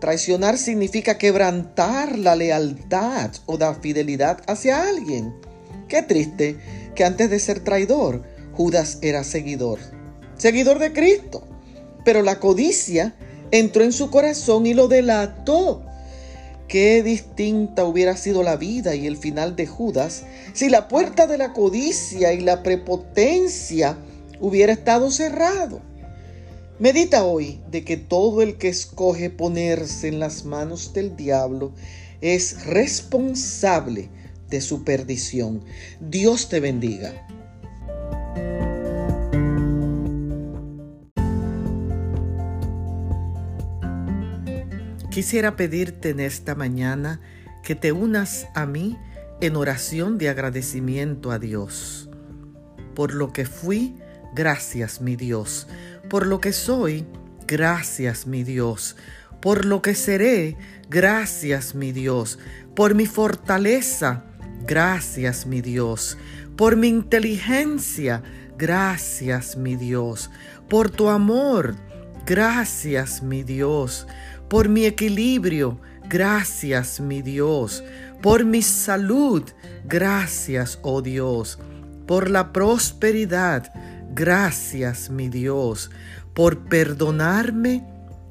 Traicionar 0.00 0.56
significa 0.56 1.18
quebrantar 1.18 2.16
la 2.16 2.36
lealtad 2.36 3.32
o 3.44 3.58
la 3.58 3.74
fidelidad 3.74 4.40
hacia 4.46 4.88
alguien. 4.88 5.34
Qué 5.88 6.02
triste 6.02 6.56
que 6.94 7.04
antes 7.04 7.28
de 7.28 7.38
ser 7.38 7.60
traidor, 7.60 8.22
Judas 8.52 8.98
era 9.02 9.24
seguidor. 9.24 9.78
Seguidor 10.38 10.78
de 10.78 10.92
Cristo. 10.94 11.44
Pero 12.04 12.22
la 12.22 12.40
codicia 12.40 13.14
entró 13.50 13.84
en 13.84 13.92
su 13.92 14.10
corazón 14.10 14.66
y 14.66 14.74
lo 14.74 14.88
delató. 14.88 15.82
Qué 16.68 17.02
distinta 17.02 17.84
hubiera 17.84 18.16
sido 18.16 18.42
la 18.42 18.56
vida 18.56 18.94
y 18.94 19.06
el 19.06 19.16
final 19.16 19.56
de 19.56 19.66
Judas 19.66 20.24
si 20.52 20.68
la 20.68 20.86
puerta 20.86 21.26
de 21.26 21.38
la 21.38 21.54
codicia 21.54 22.34
y 22.34 22.40
la 22.40 22.62
prepotencia 22.62 23.96
hubiera 24.40 24.72
estado 24.74 25.10
cerrado. 25.10 25.80
Medita 26.78 27.24
hoy 27.24 27.60
de 27.70 27.84
que 27.84 27.96
todo 27.96 28.42
el 28.42 28.56
que 28.56 28.68
escoge 28.68 29.30
ponerse 29.30 30.08
en 30.08 30.20
las 30.20 30.44
manos 30.44 30.92
del 30.92 31.16
diablo 31.16 31.72
es 32.20 32.66
responsable 32.66 34.10
de 34.48 34.60
su 34.60 34.84
perdición. 34.84 35.64
Dios 36.00 36.48
te 36.48 36.60
bendiga. 36.60 37.26
Quisiera 45.18 45.56
pedirte 45.56 46.10
en 46.10 46.20
esta 46.20 46.54
mañana 46.54 47.20
que 47.64 47.74
te 47.74 47.90
unas 47.90 48.46
a 48.54 48.66
mí 48.66 48.96
en 49.40 49.56
oración 49.56 50.16
de 50.16 50.28
agradecimiento 50.28 51.32
a 51.32 51.40
Dios. 51.40 52.08
Por 52.94 53.14
lo 53.14 53.32
que 53.32 53.44
fui, 53.44 53.96
gracias 54.32 55.00
mi 55.00 55.16
Dios 55.16 55.66
por 56.08 56.26
lo 56.26 56.40
que 56.40 56.52
soy, 56.52 57.04
gracias 57.46 58.26
mi 58.26 58.44
Dios. 58.44 58.96
Por 59.40 59.64
lo 59.64 59.82
que 59.82 59.94
seré, 59.94 60.56
gracias 60.88 61.74
mi 61.74 61.92
Dios. 61.92 62.38
Por 62.74 62.94
mi 62.94 63.06
fortaleza, 63.06 64.24
gracias 64.66 65.46
mi 65.46 65.60
Dios. 65.60 66.16
Por 66.56 66.76
mi 66.76 66.88
inteligencia, 66.88 68.22
gracias 68.56 69.56
mi 69.56 69.76
Dios. 69.76 70.30
Por 70.68 70.90
tu 70.90 71.08
amor, 71.08 71.76
gracias 72.26 73.22
mi 73.22 73.42
Dios. 73.42 74.06
Por 74.48 74.68
mi 74.68 74.84
equilibrio, 74.86 75.80
gracias 76.08 77.00
mi 77.00 77.22
Dios. 77.22 77.84
Por 78.22 78.44
mi 78.44 78.62
salud, 78.62 79.44
gracias, 79.84 80.78
oh 80.82 81.02
Dios. 81.02 81.58
Por 82.06 82.30
la 82.30 82.52
prosperidad, 82.52 83.70
Gracias, 84.18 85.10
mi 85.10 85.28
Dios, 85.28 85.92
por 86.34 86.64
perdonarme 86.64 87.84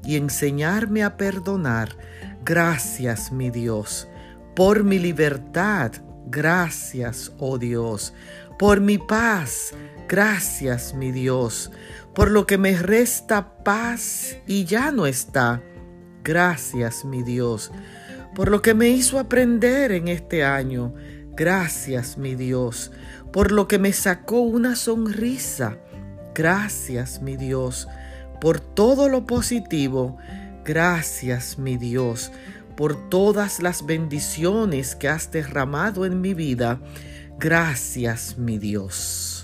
y 0.04 0.18
enseñarme 0.18 1.02
a 1.02 1.16
perdonar. 1.16 1.96
Gracias, 2.44 3.32
mi 3.32 3.52
Dios, 3.52 4.06
por 4.54 4.84
mi 4.84 5.00
libertad. 5.00 5.94
Gracias, 6.26 7.32
oh 7.38 7.58
Dios, 7.58 8.14
por 8.60 8.82
mi 8.82 8.98
paz. 8.98 9.74
Gracias, 10.10 10.94
mi 10.94 11.14
Dios, 11.14 11.72
por 12.14 12.32
lo 12.32 12.46
que 12.46 12.58
me 12.58 12.76
resta 12.76 13.64
paz 13.64 14.36
y 14.46 14.66
ya 14.66 14.92
no 14.92 15.06
está. 15.06 15.62
Gracias, 16.28 17.06
mi 17.06 17.24
Dios, 17.24 17.72
por 18.36 18.52
lo 18.52 18.62
que 18.62 18.74
me 18.74 18.90
hizo 18.90 19.18
aprender 19.18 19.94
en 19.94 20.10
este 20.10 20.44
año. 20.44 20.94
Gracias, 21.38 22.18
mi 22.18 22.36
Dios, 22.36 22.92
por 23.32 23.54
lo 23.54 23.70
que 23.70 23.80
me 23.80 23.94
sacó 23.94 24.42
una 24.42 24.76
sonrisa. 24.76 25.78
Gracias, 26.36 27.22
mi 27.22 27.38
Dios, 27.38 27.88
por 28.42 28.60
todo 28.60 29.08
lo 29.08 29.26
positivo. 29.26 30.18
Gracias, 30.66 31.58
mi 31.58 31.78
Dios, 31.78 32.34
por 32.76 33.10
todas 33.10 33.62
las 33.62 33.86
bendiciones 33.86 34.98
que 34.98 35.08
has 35.08 35.32
derramado 35.32 36.06
en 36.06 36.20
mi 36.20 36.34
vida. 36.34 36.82
Gracias, 37.40 38.38
mi 38.38 38.58
Dios. 38.58 39.37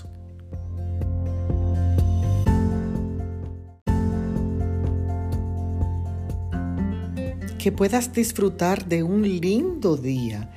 Que 7.64 7.72
puedas 7.72 8.12
disfrutar 8.12 8.84
de 8.88 9.02
un 9.02 9.22
lindo 9.22 9.96
día. 9.96 10.50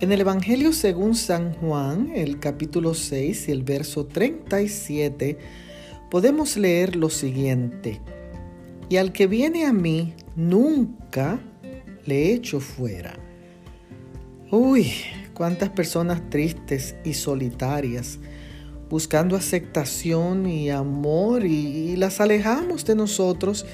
En 0.00 0.12
el 0.12 0.20
Evangelio 0.20 0.72
según 0.72 1.16
San 1.16 1.54
Juan, 1.54 2.12
el 2.14 2.38
capítulo 2.38 2.94
6 2.94 3.48
y 3.48 3.50
el 3.50 3.64
verso 3.64 4.06
37, 4.06 5.38
podemos 6.08 6.56
leer 6.56 6.94
lo 6.94 7.10
siguiente. 7.10 8.00
Y 8.88 8.98
al 8.98 9.10
que 9.10 9.26
viene 9.26 9.66
a 9.66 9.72
mí, 9.72 10.14
nunca 10.36 11.40
le 12.06 12.32
echo 12.32 12.60
fuera. 12.60 13.18
Uy, 14.52 14.92
cuántas 15.34 15.70
personas 15.70 16.30
tristes 16.30 16.94
y 17.04 17.14
solitarias 17.14 18.20
buscando 18.88 19.34
aceptación 19.34 20.46
y 20.46 20.70
amor 20.70 21.44
y, 21.44 21.96
las 21.96 22.20
alejamos 22.20 22.84
de 22.84 22.94
nosotros 22.94 23.66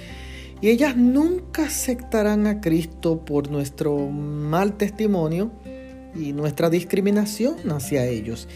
y 0.61 0.71
ellas 0.71 0.97
nunca 0.97 1.65
aceptarán 1.65 2.47
a 2.47 2.61
Cristo 2.61 3.25
por 3.25 3.51
nuestro 3.51 3.97
mal 4.09 4.77
testimonio 4.77 5.51
y 6.15 6.33
nuestra 6.33 6.69
discriminación 6.71 7.57
hacia 7.71 8.07
ellos. 8.07 8.49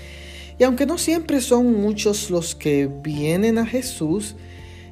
Y 0.58 0.64
aunque 0.64 0.86
no 0.86 0.98
siempre 0.98 1.40
son 1.40 1.80
muchos 1.80 2.30
los 2.30 2.54
que 2.54 2.88
vienen 3.02 3.58
a 3.58 3.66
Jesús, 3.66 4.36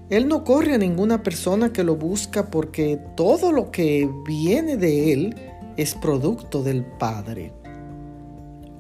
Él 0.09 0.29
no 0.29 0.45
corre 0.45 0.75
a 0.75 0.79
ninguna 0.79 1.23
persona 1.23 1.73
que 1.73 1.85
lo 1.85 1.97
busca 1.97 2.51
porque 2.51 2.99
todo 3.17 3.53
lo 3.53 3.71
que 3.71 4.09
viene 4.27 4.77
de 4.77 5.13
Él 5.13 5.35
es 5.77 5.95
producto 5.95 6.63
del 6.63 6.85
Padre. 6.85 7.53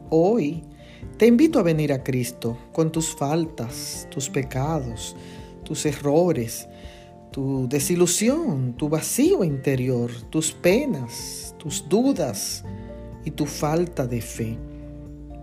Hoy 0.09 0.65
te 1.17 1.27
invito 1.27 1.59
a 1.59 1.63
venir 1.63 1.93
a 1.93 2.03
Cristo 2.03 2.57
con 2.73 2.91
tus 2.91 3.15
faltas, 3.15 4.09
tus 4.11 4.29
pecados, 4.29 5.17
tus 5.65 5.85
errores, 5.87 6.69
tu 7.31 7.69
desilusión, 7.69 8.75
tu 8.77 8.89
vacío 8.89 9.45
interior, 9.45 10.11
tus 10.31 10.53
penas, 10.53 11.55
tus 11.59 11.89
dudas 11.89 12.65
y 13.25 13.31
tu 13.31 13.47
falta 13.47 14.07
de 14.07 14.21
fe. 14.21 14.59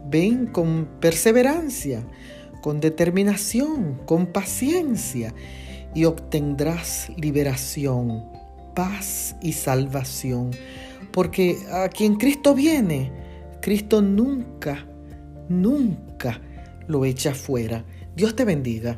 Ven 0.09 0.47
con 0.47 0.87
perseverancia, 0.99 2.05
con 2.61 2.79
determinación, 2.79 4.01
con 4.05 4.27
paciencia 4.27 5.33
y 5.93 6.05
obtendrás 6.05 7.09
liberación, 7.17 8.25
paz 8.75 9.35
y 9.41 9.53
salvación. 9.53 10.51
Porque 11.11 11.57
a 11.71 11.89
quien 11.89 12.15
Cristo 12.15 12.53
viene, 12.53 13.11
Cristo 13.61 14.01
nunca, 14.01 14.85
nunca 15.49 16.41
lo 16.87 17.05
echa 17.05 17.33
fuera. 17.33 17.85
Dios 18.15 18.35
te 18.35 18.45
bendiga. 18.45 18.97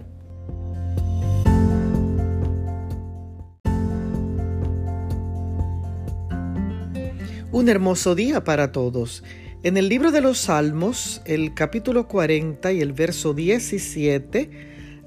Un 7.51 7.67
hermoso 7.67 8.13
día 8.13 8.43
para 8.43 8.71
todos. 8.71 9.23
En 9.63 9.75
el 9.77 9.89
libro 9.89 10.11
de 10.11 10.21
los 10.21 10.37
Salmos, 10.37 11.23
el 11.25 11.55
capítulo 11.55 12.07
40 12.07 12.71
y 12.73 12.79
el 12.79 12.93
verso 12.93 13.33
17, 13.33 14.51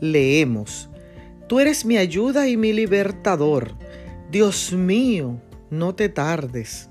leemos, 0.01 0.91
Tú 1.47 1.61
eres 1.61 1.85
mi 1.85 1.99
ayuda 1.99 2.49
y 2.49 2.57
mi 2.57 2.73
libertador. 2.73 3.77
Dios 4.33 4.73
mío, 4.73 5.41
no 5.71 5.95
te 5.95 6.09
tardes. 6.09 6.89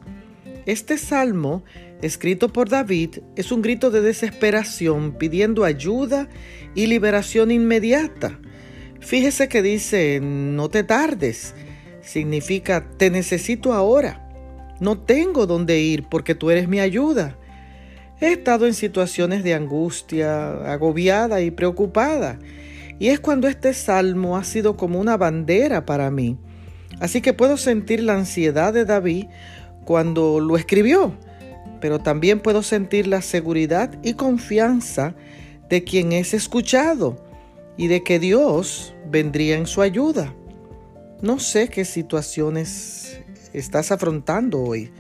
Este 0.65 0.97
salmo, 0.97 1.65
escrito 2.01 2.53
por 2.53 2.69
David, 2.69 3.17
es 3.35 3.51
un 3.51 3.61
grito 3.61 3.91
de 3.91 3.99
desesperación 3.99 5.17
pidiendo 5.17 5.65
ayuda 5.65 6.29
y 6.75 6.87
liberación 6.87 7.51
inmediata. 7.51 8.39
Fíjese 9.01 9.49
que 9.49 9.61
dice, 9.61 10.21
no 10.21 10.69
te 10.69 10.85
tardes. 10.85 11.55
Significa, 12.01 12.87
te 12.97 13.09
necesito 13.09 13.73
ahora. 13.73 14.30
No 14.81 14.97
tengo 14.97 15.45
dónde 15.45 15.79
ir 15.79 16.09
porque 16.09 16.33
tú 16.33 16.49
eres 16.49 16.67
mi 16.67 16.79
ayuda. 16.79 17.37
He 18.19 18.33
estado 18.33 18.65
en 18.65 18.73
situaciones 18.73 19.43
de 19.43 19.53
angustia, 19.53 20.73
agobiada 20.73 21.39
y 21.41 21.51
preocupada. 21.51 22.39
Y 22.97 23.09
es 23.09 23.19
cuando 23.19 23.47
este 23.47 23.75
salmo 23.75 24.37
ha 24.37 24.43
sido 24.43 24.77
como 24.77 24.99
una 24.99 25.17
bandera 25.17 25.85
para 25.85 26.09
mí. 26.09 26.35
Así 26.99 27.21
que 27.21 27.31
puedo 27.31 27.57
sentir 27.57 28.01
la 28.01 28.15
ansiedad 28.15 28.73
de 28.73 28.85
David 28.85 29.27
cuando 29.85 30.39
lo 30.39 30.57
escribió, 30.57 31.13
pero 31.79 31.99
también 31.99 32.39
puedo 32.39 32.63
sentir 32.63 33.05
la 33.05 33.21
seguridad 33.21 33.99
y 34.03 34.15
confianza 34.15 35.13
de 35.69 35.83
quien 35.83 36.11
es 36.11 36.33
escuchado 36.33 37.23
y 37.77 37.85
de 37.87 38.03
que 38.03 38.17
Dios 38.17 38.95
vendría 39.11 39.57
en 39.57 39.67
su 39.67 39.83
ayuda. 39.83 40.33
No 41.21 41.37
sé 41.37 41.67
qué 41.67 41.85
situaciones 41.85 43.21
estás 43.53 43.91
afrontando 43.91 44.61
hoy. 44.61 44.91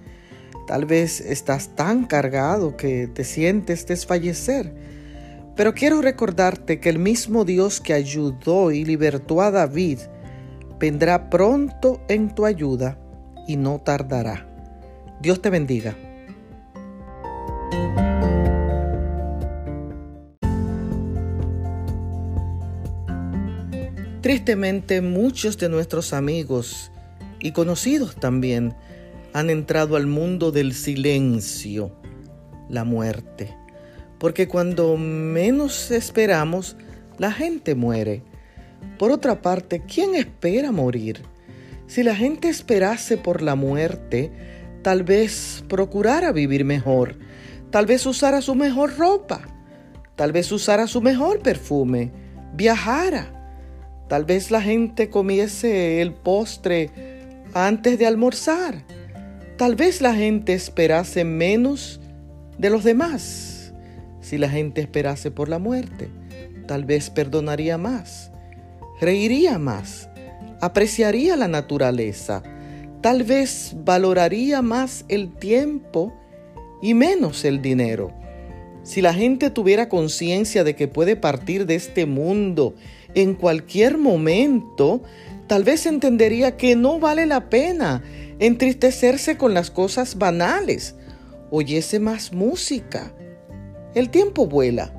Tal 0.67 0.85
vez 0.85 1.21
estás 1.21 1.75
tan 1.75 2.05
cargado 2.05 2.77
que 2.77 3.07
te 3.07 3.23
sientes 3.23 3.85
desfallecer. 3.85 4.73
Pero 5.55 5.73
quiero 5.73 6.01
recordarte 6.01 6.79
que 6.79 6.89
el 6.89 6.99
mismo 6.99 7.45
Dios 7.45 7.81
que 7.81 7.93
ayudó 7.93 8.71
y 8.71 8.85
libertó 8.85 9.41
a 9.41 9.51
David 9.51 9.99
vendrá 10.79 11.29
pronto 11.29 12.01
en 12.07 12.33
tu 12.33 12.45
ayuda 12.45 12.97
y 13.47 13.57
no 13.57 13.79
tardará. 13.79 14.47
Dios 15.21 15.41
te 15.41 15.49
bendiga. 15.49 15.95
Tristemente 24.21 25.01
muchos 25.01 25.57
de 25.57 25.67
nuestros 25.67 26.13
amigos 26.13 26.91
y 27.41 27.51
conocidos 27.51 28.15
también 28.15 28.75
han 29.33 29.49
entrado 29.49 29.95
al 29.95 30.07
mundo 30.07 30.51
del 30.51 30.73
silencio, 30.73 31.91
la 32.69 32.83
muerte. 32.83 33.55
Porque 34.19 34.47
cuando 34.47 34.97
menos 34.97 35.89
esperamos, 35.91 36.75
la 37.17 37.31
gente 37.31 37.75
muere. 37.75 38.23
Por 38.97 39.11
otra 39.11 39.41
parte, 39.41 39.81
¿quién 39.81 40.15
espera 40.15 40.71
morir? 40.71 41.21
Si 41.87 42.03
la 42.03 42.15
gente 42.15 42.49
esperase 42.49 43.17
por 43.17 43.41
la 43.41 43.55
muerte, 43.55 44.31
tal 44.81 45.03
vez 45.03 45.63
procurara 45.67 46.31
vivir 46.31 46.63
mejor, 46.65 47.17
tal 47.69 47.85
vez 47.85 48.05
usara 48.05 48.41
su 48.41 48.55
mejor 48.55 48.97
ropa, 48.97 49.41
tal 50.15 50.31
vez 50.31 50.51
usara 50.51 50.87
su 50.87 51.01
mejor 51.01 51.39
perfume, 51.39 52.11
viajara, 52.53 53.55
tal 54.07 54.25
vez 54.25 54.51
la 54.51 54.61
gente 54.61 55.09
comiese 55.09 56.01
el 56.01 56.13
postre 56.13 57.10
antes 57.53 57.99
de 57.99 58.05
almorzar 58.05 58.83
Tal 59.61 59.75
vez 59.75 60.01
la 60.01 60.15
gente 60.15 60.53
esperase 60.53 61.23
menos 61.23 61.99
de 62.57 62.71
los 62.71 62.83
demás. 62.83 63.75
Si 64.19 64.39
la 64.39 64.49
gente 64.49 64.81
esperase 64.81 65.29
por 65.29 65.49
la 65.49 65.59
muerte, 65.59 66.09
tal 66.67 66.83
vez 66.83 67.11
perdonaría 67.11 67.77
más, 67.77 68.31
reiría 68.99 69.59
más, 69.59 70.09
apreciaría 70.61 71.37
la 71.37 71.47
naturaleza, 71.47 72.41
tal 73.01 73.21
vez 73.21 73.75
valoraría 73.85 74.63
más 74.63 75.05
el 75.09 75.31
tiempo 75.31 76.11
y 76.81 76.95
menos 76.95 77.45
el 77.45 77.61
dinero. 77.61 78.11
Si 78.81 79.03
la 79.03 79.13
gente 79.13 79.51
tuviera 79.51 79.89
conciencia 79.89 80.63
de 80.63 80.75
que 80.75 80.87
puede 80.87 81.15
partir 81.15 81.67
de 81.67 81.75
este 81.75 82.07
mundo 82.07 82.73
en 83.13 83.35
cualquier 83.35 83.99
momento, 83.99 85.03
tal 85.51 85.65
vez 85.65 85.85
entendería 85.85 86.55
que 86.55 86.77
no 86.77 86.97
vale 86.97 87.25
la 87.25 87.49
pena 87.49 88.01
entristecerse 88.39 89.35
con 89.35 89.53
las 89.53 89.69
cosas 89.69 90.17
banales, 90.17 90.95
oyese 91.49 91.99
más 91.99 92.31
música. 92.31 93.11
El 93.93 94.11
tiempo 94.11 94.47
vuela. 94.47 94.93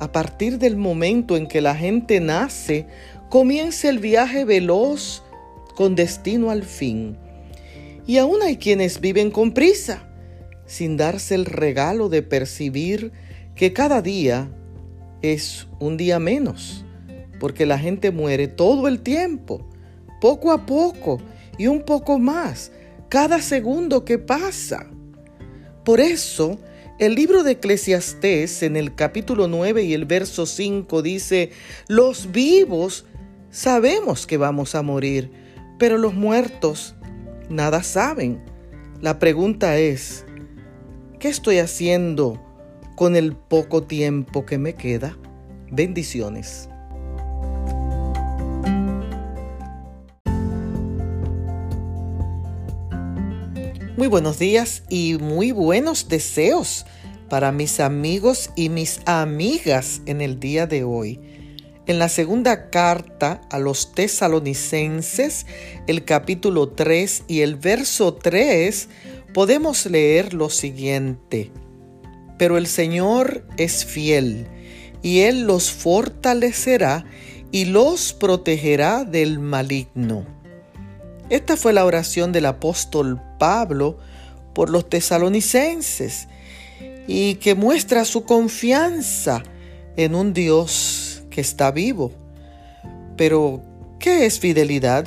A 0.00 0.10
partir 0.10 0.58
del 0.58 0.78
momento 0.78 1.36
en 1.36 1.46
que 1.46 1.60
la 1.60 1.74
gente 1.74 2.18
nace, 2.20 2.86
comienza 3.28 3.90
el 3.90 3.98
viaje 3.98 4.46
veloz 4.46 5.22
con 5.76 5.96
destino 5.96 6.48
al 6.50 6.62
fin. 6.62 7.18
Y 8.06 8.16
aún 8.16 8.42
hay 8.42 8.56
quienes 8.56 9.02
viven 9.02 9.30
con 9.30 9.52
prisa, 9.52 10.08
sin 10.64 10.96
darse 10.96 11.34
el 11.34 11.44
regalo 11.44 12.08
de 12.08 12.22
percibir 12.22 13.12
que 13.54 13.74
cada 13.74 14.00
día 14.00 14.48
es 15.20 15.68
un 15.78 15.98
día 15.98 16.18
menos, 16.18 16.86
porque 17.38 17.66
la 17.66 17.78
gente 17.78 18.12
muere 18.12 18.48
todo 18.48 18.88
el 18.88 19.02
tiempo, 19.02 19.68
poco 20.24 20.52
a 20.52 20.64
poco 20.64 21.20
y 21.58 21.66
un 21.66 21.82
poco 21.82 22.18
más, 22.18 22.72
cada 23.10 23.42
segundo 23.42 24.06
que 24.06 24.18
pasa. 24.18 24.86
Por 25.84 26.00
eso, 26.00 26.58
el 26.98 27.14
libro 27.14 27.42
de 27.42 27.50
Eclesiastés 27.52 28.62
en 28.62 28.78
el 28.78 28.94
capítulo 28.94 29.48
9 29.48 29.82
y 29.82 29.92
el 29.92 30.06
verso 30.06 30.46
5 30.46 31.02
dice, 31.02 31.50
los 31.88 32.32
vivos 32.32 33.04
sabemos 33.50 34.26
que 34.26 34.38
vamos 34.38 34.74
a 34.74 34.80
morir, 34.80 35.30
pero 35.78 35.98
los 35.98 36.14
muertos 36.14 36.94
nada 37.50 37.82
saben. 37.82 38.42
La 39.02 39.18
pregunta 39.18 39.76
es, 39.76 40.24
¿qué 41.20 41.28
estoy 41.28 41.58
haciendo 41.58 42.42
con 42.96 43.14
el 43.14 43.36
poco 43.36 43.82
tiempo 43.82 44.46
que 44.46 44.56
me 44.56 44.74
queda? 44.74 45.18
Bendiciones. 45.70 46.70
Muy 53.96 54.08
buenos 54.08 54.40
días 54.40 54.82
y 54.88 55.18
muy 55.20 55.52
buenos 55.52 56.08
deseos 56.08 56.84
para 57.28 57.52
mis 57.52 57.78
amigos 57.78 58.50
y 58.56 58.68
mis 58.68 59.00
amigas 59.04 60.02
en 60.06 60.20
el 60.20 60.40
día 60.40 60.66
de 60.66 60.82
hoy. 60.82 61.20
En 61.86 62.00
la 62.00 62.08
segunda 62.08 62.70
carta 62.70 63.40
a 63.52 63.60
los 63.60 63.92
tesalonicenses, 63.92 65.46
el 65.86 66.04
capítulo 66.04 66.70
3 66.70 67.22
y 67.28 67.42
el 67.42 67.54
verso 67.54 68.14
3, 68.14 68.88
podemos 69.32 69.86
leer 69.86 70.34
lo 70.34 70.50
siguiente. 70.50 71.52
Pero 72.36 72.58
el 72.58 72.66
Señor 72.66 73.46
es 73.58 73.84
fiel, 73.84 74.48
y 75.02 75.20
Él 75.20 75.42
los 75.42 75.70
fortalecerá 75.70 77.04
y 77.52 77.66
los 77.66 78.12
protegerá 78.12 79.04
del 79.04 79.38
maligno. 79.38 80.26
Esta 81.30 81.56
fue 81.56 81.72
la 81.72 81.84
oración 81.84 82.32
del 82.32 82.46
apóstol 82.46 83.20
Pablo 83.44 83.98
por 84.54 84.70
los 84.70 84.88
tesalonicenses 84.88 86.28
y 87.06 87.34
que 87.34 87.54
muestra 87.54 88.06
su 88.06 88.24
confianza 88.24 89.42
en 89.98 90.14
un 90.14 90.32
Dios 90.32 91.24
que 91.28 91.42
está 91.42 91.70
vivo. 91.70 92.10
Pero, 93.18 93.60
¿qué 93.98 94.24
es 94.24 94.40
fidelidad? 94.40 95.06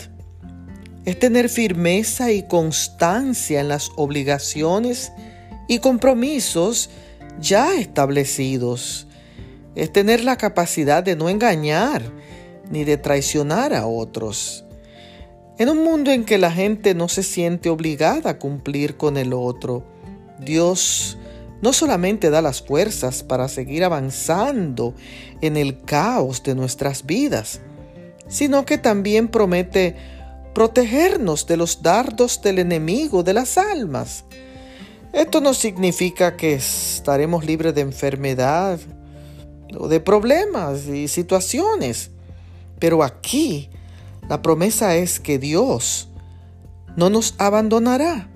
Es 1.03 1.17
tener 1.17 1.49
firmeza 1.49 2.31
y 2.31 2.43
constancia 2.43 3.59
en 3.59 3.69
las 3.69 3.89
obligaciones 3.95 5.11
y 5.67 5.79
compromisos 5.79 6.91
ya 7.39 7.73
establecidos. 7.73 9.07
Es 9.73 9.91
tener 9.91 10.23
la 10.23 10.37
capacidad 10.37 11.01
de 11.01 11.15
no 11.15 11.27
engañar 11.27 12.03
ni 12.69 12.83
de 12.83 12.97
traicionar 12.97 13.73
a 13.73 13.87
otros. 13.87 14.66
En 15.59 15.69
un 15.69 15.83
mundo 15.83 16.11
en 16.11 16.23
que 16.23 16.37
la 16.37 16.51
gente 16.51 16.93
no 16.93 17.09
se 17.09 17.23
siente 17.23 17.69
obligada 17.69 18.29
a 18.31 18.37
cumplir 18.37 18.95
con 18.95 19.17
el 19.17 19.33
otro, 19.33 19.83
Dios 20.39 21.17
no 21.63 21.73
solamente 21.73 22.29
da 22.29 22.43
las 22.43 22.61
fuerzas 22.61 23.23
para 23.23 23.47
seguir 23.47 23.83
avanzando 23.83 24.93
en 25.41 25.57
el 25.57 25.81
caos 25.81 26.43
de 26.43 26.53
nuestras 26.53 27.07
vidas, 27.07 27.59
sino 28.27 28.65
que 28.65 28.77
también 28.77 29.29
promete 29.29 29.95
protegernos 30.53 31.47
de 31.47 31.57
los 31.57 31.81
dardos 31.81 32.39
del 32.43 32.59
enemigo 32.59 33.23
de 33.23 33.33
las 33.33 33.57
almas. 33.57 34.25
Esto 35.11 35.41
no 35.41 35.55
significa 35.55 36.37
que 36.37 36.53
estaremos 36.53 37.45
libres 37.45 37.73
de 37.73 37.81
enfermedad 37.81 38.79
o 39.75 39.87
de 39.87 39.99
problemas 40.01 40.85
y 40.85 41.07
situaciones, 41.07 42.11
pero 42.77 43.03
aquí 43.03 43.71
la 44.29 44.41
promesa 44.41 44.95
es 44.95 45.19
que 45.19 45.39
Dios 45.39 46.09
no 46.95 47.09
nos 47.09 47.35
abandonará. 47.37 48.29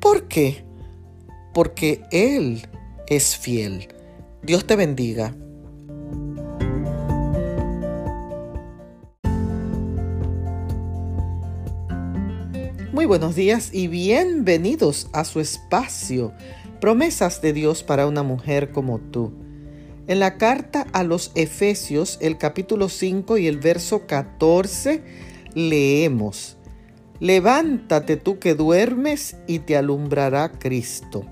¿Por 0.00 0.28
qué? 0.28 0.64
Porque 1.52 2.02
Él 2.10 2.66
es 3.06 3.36
fiel. 3.36 3.88
Dios 4.42 4.66
te 4.66 4.76
bendiga. 4.76 5.34
Muy 12.92 13.06
buenos 13.06 13.34
días 13.34 13.70
y 13.74 13.88
bienvenidos 13.88 15.08
a 15.12 15.24
su 15.24 15.40
espacio, 15.40 16.32
promesas 16.80 17.42
de 17.42 17.52
Dios 17.52 17.82
para 17.82 18.06
una 18.06 18.22
mujer 18.22 18.72
como 18.72 18.98
tú. 18.98 19.43
En 20.06 20.20
la 20.20 20.36
carta 20.36 20.86
a 20.92 21.02
los 21.02 21.32
Efesios, 21.34 22.18
el 22.20 22.36
capítulo 22.36 22.90
5 22.90 23.38
y 23.38 23.46
el 23.46 23.58
verso 23.58 24.06
14, 24.06 25.02
leemos, 25.54 26.58
Levántate 27.20 28.18
tú 28.18 28.38
que 28.38 28.54
duermes 28.54 29.38
y 29.46 29.60
te 29.60 29.78
alumbrará 29.78 30.52
Cristo. 30.52 31.24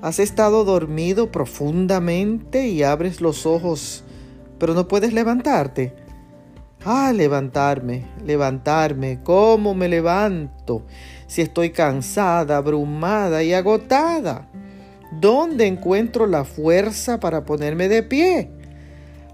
Has 0.00 0.18
estado 0.18 0.64
dormido 0.64 1.30
profundamente 1.30 2.68
y 2.68 2.82
abres 2.82 3.20
los 3.20 3.44
ojos, 3.44 4.02
pero 4.58 4.72
no 4.72 4.88
puedes 4.88 5.12
levantarte. 5.12 5.94
Ah, 6.86 7.12
levantarme, 7.14 8.06
levantarme, 8.24 9.20
¿cómo 9.22 9.74
me 9.74 9.88
levanto 9.88 10.86
si 11.26 11.42
estoy 11.42 11.68
cansada, 11.70 12.56
abrumada 12.56 13.42
y 13.42 13.52
agotada? 13.52 14.48
¿Dónde 15.20 15.66
encuentro 15.66 16.26
la 16.26 16.44
fuerza 16.44 17.20
para 17.20 17.44
ponerme 17.44 17.88
de 17.88 18.02
pie? 18.02 18.50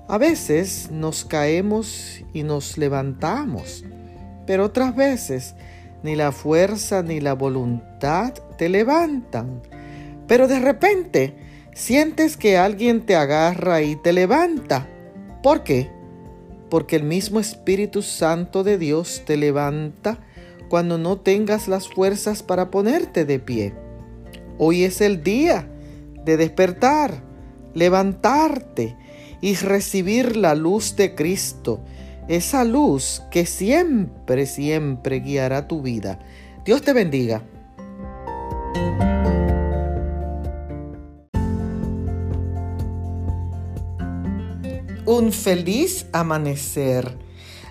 A 0.09 0.19
veces 0.19 0.91
nos 0.91 1.25
caemos 1.25 2.23
y 2.33 2.43
nos 2.43 2.77
levantamos, 2.77 3.85
pero 4.47 4.65
otras 4.65 4.95
veces 4.95 5.55
ni 6.03 6.17
la 6.17 6.33
fuerza 6.33 7.03
ni 7.03 7.21
la 7.21 7.35
voluntad 7.35 8.35
te 8.59 8.69
levantan. 8.69 9.63
Pero 10.27 10.49
de 10.49 10.61
repente 10.61 11.37
sientes 11.75 12.37
que 12.37 12.57
alguien 12.59 13.07
te 13.07 13.17
agarra 13.17 13.83
y 13.83 13.97
te 13.97 14.13
levanta. 14.13 14.89
¿Por 15.43 15.63
qué? 15.63 15.91
Porque 16.69 16.97
el 16.97 17.05
mismo 17.05 17.41
Espíritu 17.41 18.03
Santo 18.03 18.65
de 18.65 18.79
Dios 18.79 19.23
te 19.27 19.37
levanta 19.37 20.19
cuando 20.69 20.99
no 20.99 21.19
tengas 21.19 21.69
las 21.69 21.89
fuerzas 21.89 22.43
para 22.43 22.71
ponerte 22.71 23.25
de 23.25 23.39
pie. 23.39 23.75
Hoy 24.59 24.85
es 24.85 25.01
el 25.01 25.23
día 25.23 25.69
de 26.25 26.37
despertar, 26.37 27.23
levantarte 27.75 28.97
y 29.41 29.55
recibir 29.55 30.37
la 30.37 30.55
luz 30.55 30.97
de 30.97 31.15
Cristo, 31.15 31.81
esa 32.29 32.65
luz 32.65 33.23
que 33.31 33.47
siempre, 33.47 34.47
siempre 34.47 35.21
guiará 35.21 35.67
tu 35.67 35.83
vida. 35.83 36.19
Dios 36.65 36.83
te 36.83 36.93
bendiga. 36.93 37.43
Un 45.07 45.33
feliz 45.33 46.07
amanecer. 46.13 47.19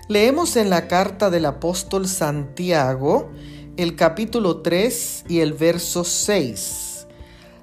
Leemos 0.08 0.56
en 0.56 0.68
la 0.68 0.88
carta 0.88 1.30
del 1.30 1.46
apóstol 1.46 2.08
Santiago 2.08 3.30
el 3.82 3.96
capítulo 3.96 4.58
3 4.58 5.24
y 5.26 5.40
el 5.40 5.54
verso 5.54 6.04
6. 6.04 7.06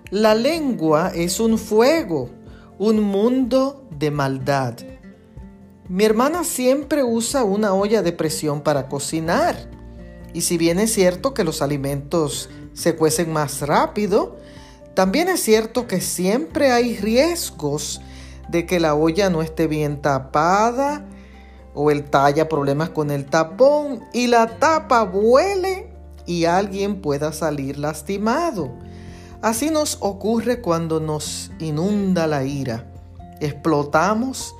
La 0.10 0.34
lengua 0.34 1.12
es 1.14 1.40
un 1.40 1.60
fuego, 1.60 2.32
un 2.80 3.02
mundo 3.02 3.88
de 3.92 4.10
maldad. 4.10 4.74
Mi 5.88 6.06
hermana 6.06 6.44
siempre 6.44 7.04
usa 7.04 7.44
una 7.44 7.76
olla 7.76 8.02
de 8.02 8.14
presión 8.14 8.62
para 8.62 8.90
cocinar. 8.90 9.70
Y 10.34 10.42
si 10.42 10.58
bien 10.58 10.80
es 10.80 10.92
cierto 10.92 11.36
que 11.36 11.44
los 11.44 11.62
alimentos 11.62 12.50
se 12.74 12.96
cuecen 12.96 13.32
más 13.32 13.62
rápido, 13.62 14.38
también 14.96 15.28
es 15.28 15.42
cierto 15.44 15.86
que 15.86 16.02
siempre 16.02 16.72
hay 16.72 16.98
riesgos 16.98 18.02
de 18.50 18.66
que 18.66 18.80
la 18.80 18.96
olla 18.96 19.30
no 19.30 19.44
esté 19.44 19.68
bien 19.68 20.02
tapada 20.02 21.06
o 21.76 21.92
el 21.92 22.06
talla 22.06 22.50
problemas 22.50 22.90
con 22.90 23.12
el 23.12 23.28
tapón 23.28 24.04
y 24.14 24.26
la 24.26 24.58
tapa 24.58 25.04
vuele 25.04 25.97
y 26.28 26.46
alguien 26.46 27.02
pueda 27.02 27.34
salir 27.34 27.80
lastimado. 27.80 28.72
Así 29.42 29.72
nos 29.72 29.98
ocurre 30.02 30.62
cuando 30.62 31.00
nos 31.00 31.52
inunda 31.60 32.28
la 32.28 32.44
ira. 32.44 32.92
Explotamos 33.40 34.56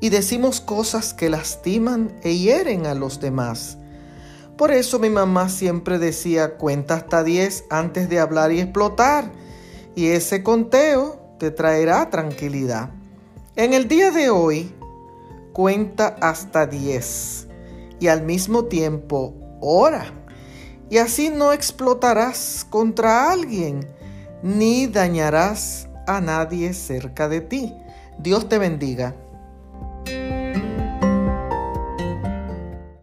y 0.00 0.08
decimos 0.08 0.60
cosas 0.60 1.14
que 1.14 1.28
lastiman 1.28 2.12
e 2.22 2.36
hieren 2.36 2.86
a 2.86 2.94
los 2.94 3.20
demás. 3.20 3.76
Por 4.56 4.72
eso 4.72 4.98
mi 4.98 5.10
mamá 5.10 5.48
siempre 5.48 5.98
decía 5.98 6.56
cuenta 6.56 6.94
hasta 6.94 7.22
10 7.24 7.64
antes 7.70 8.08
de 8.08 8.18
hablar 8.18 8.52
y 8.52 8.60
explotar. 8.60 9.30
Y 9.94 10.08
ese 10.08 10.42
conteo 10.42 11.20
te 11.38 11.50
traerá 11.50 12.10
tranquilidad. 12.10 12.90
En 13.56 13.72
el 13.74 13.88
día 13.88 14.10
de 14.10 14.30
hoy, 14.30 14.72
cuenta 15.52 16.16
hasta 16.20 16.66
10 16.66 17.48
y 17.98 18.08
al 18.08 18.22
mismo 18.22 18.66
tiempo 18.66 19.34
ora. 19.60 20.19
Y 20.90 20.98
así 20.98 21.30
no 21.30 21.52
explotarás 21.52 22.66
contra 22.68 23.30
alguien, 23.32 23.88
ni 24.42 24.88
dañarás 24.88 25.88
a 26.06 26.20
nadie 26.20 26.74
cerca 26.74 27.28
de 27.28 27.40
ti. 27.40 27.72
Dios 28.18 28.48
te 28.48 28.58
bendiga. 28.58 29.14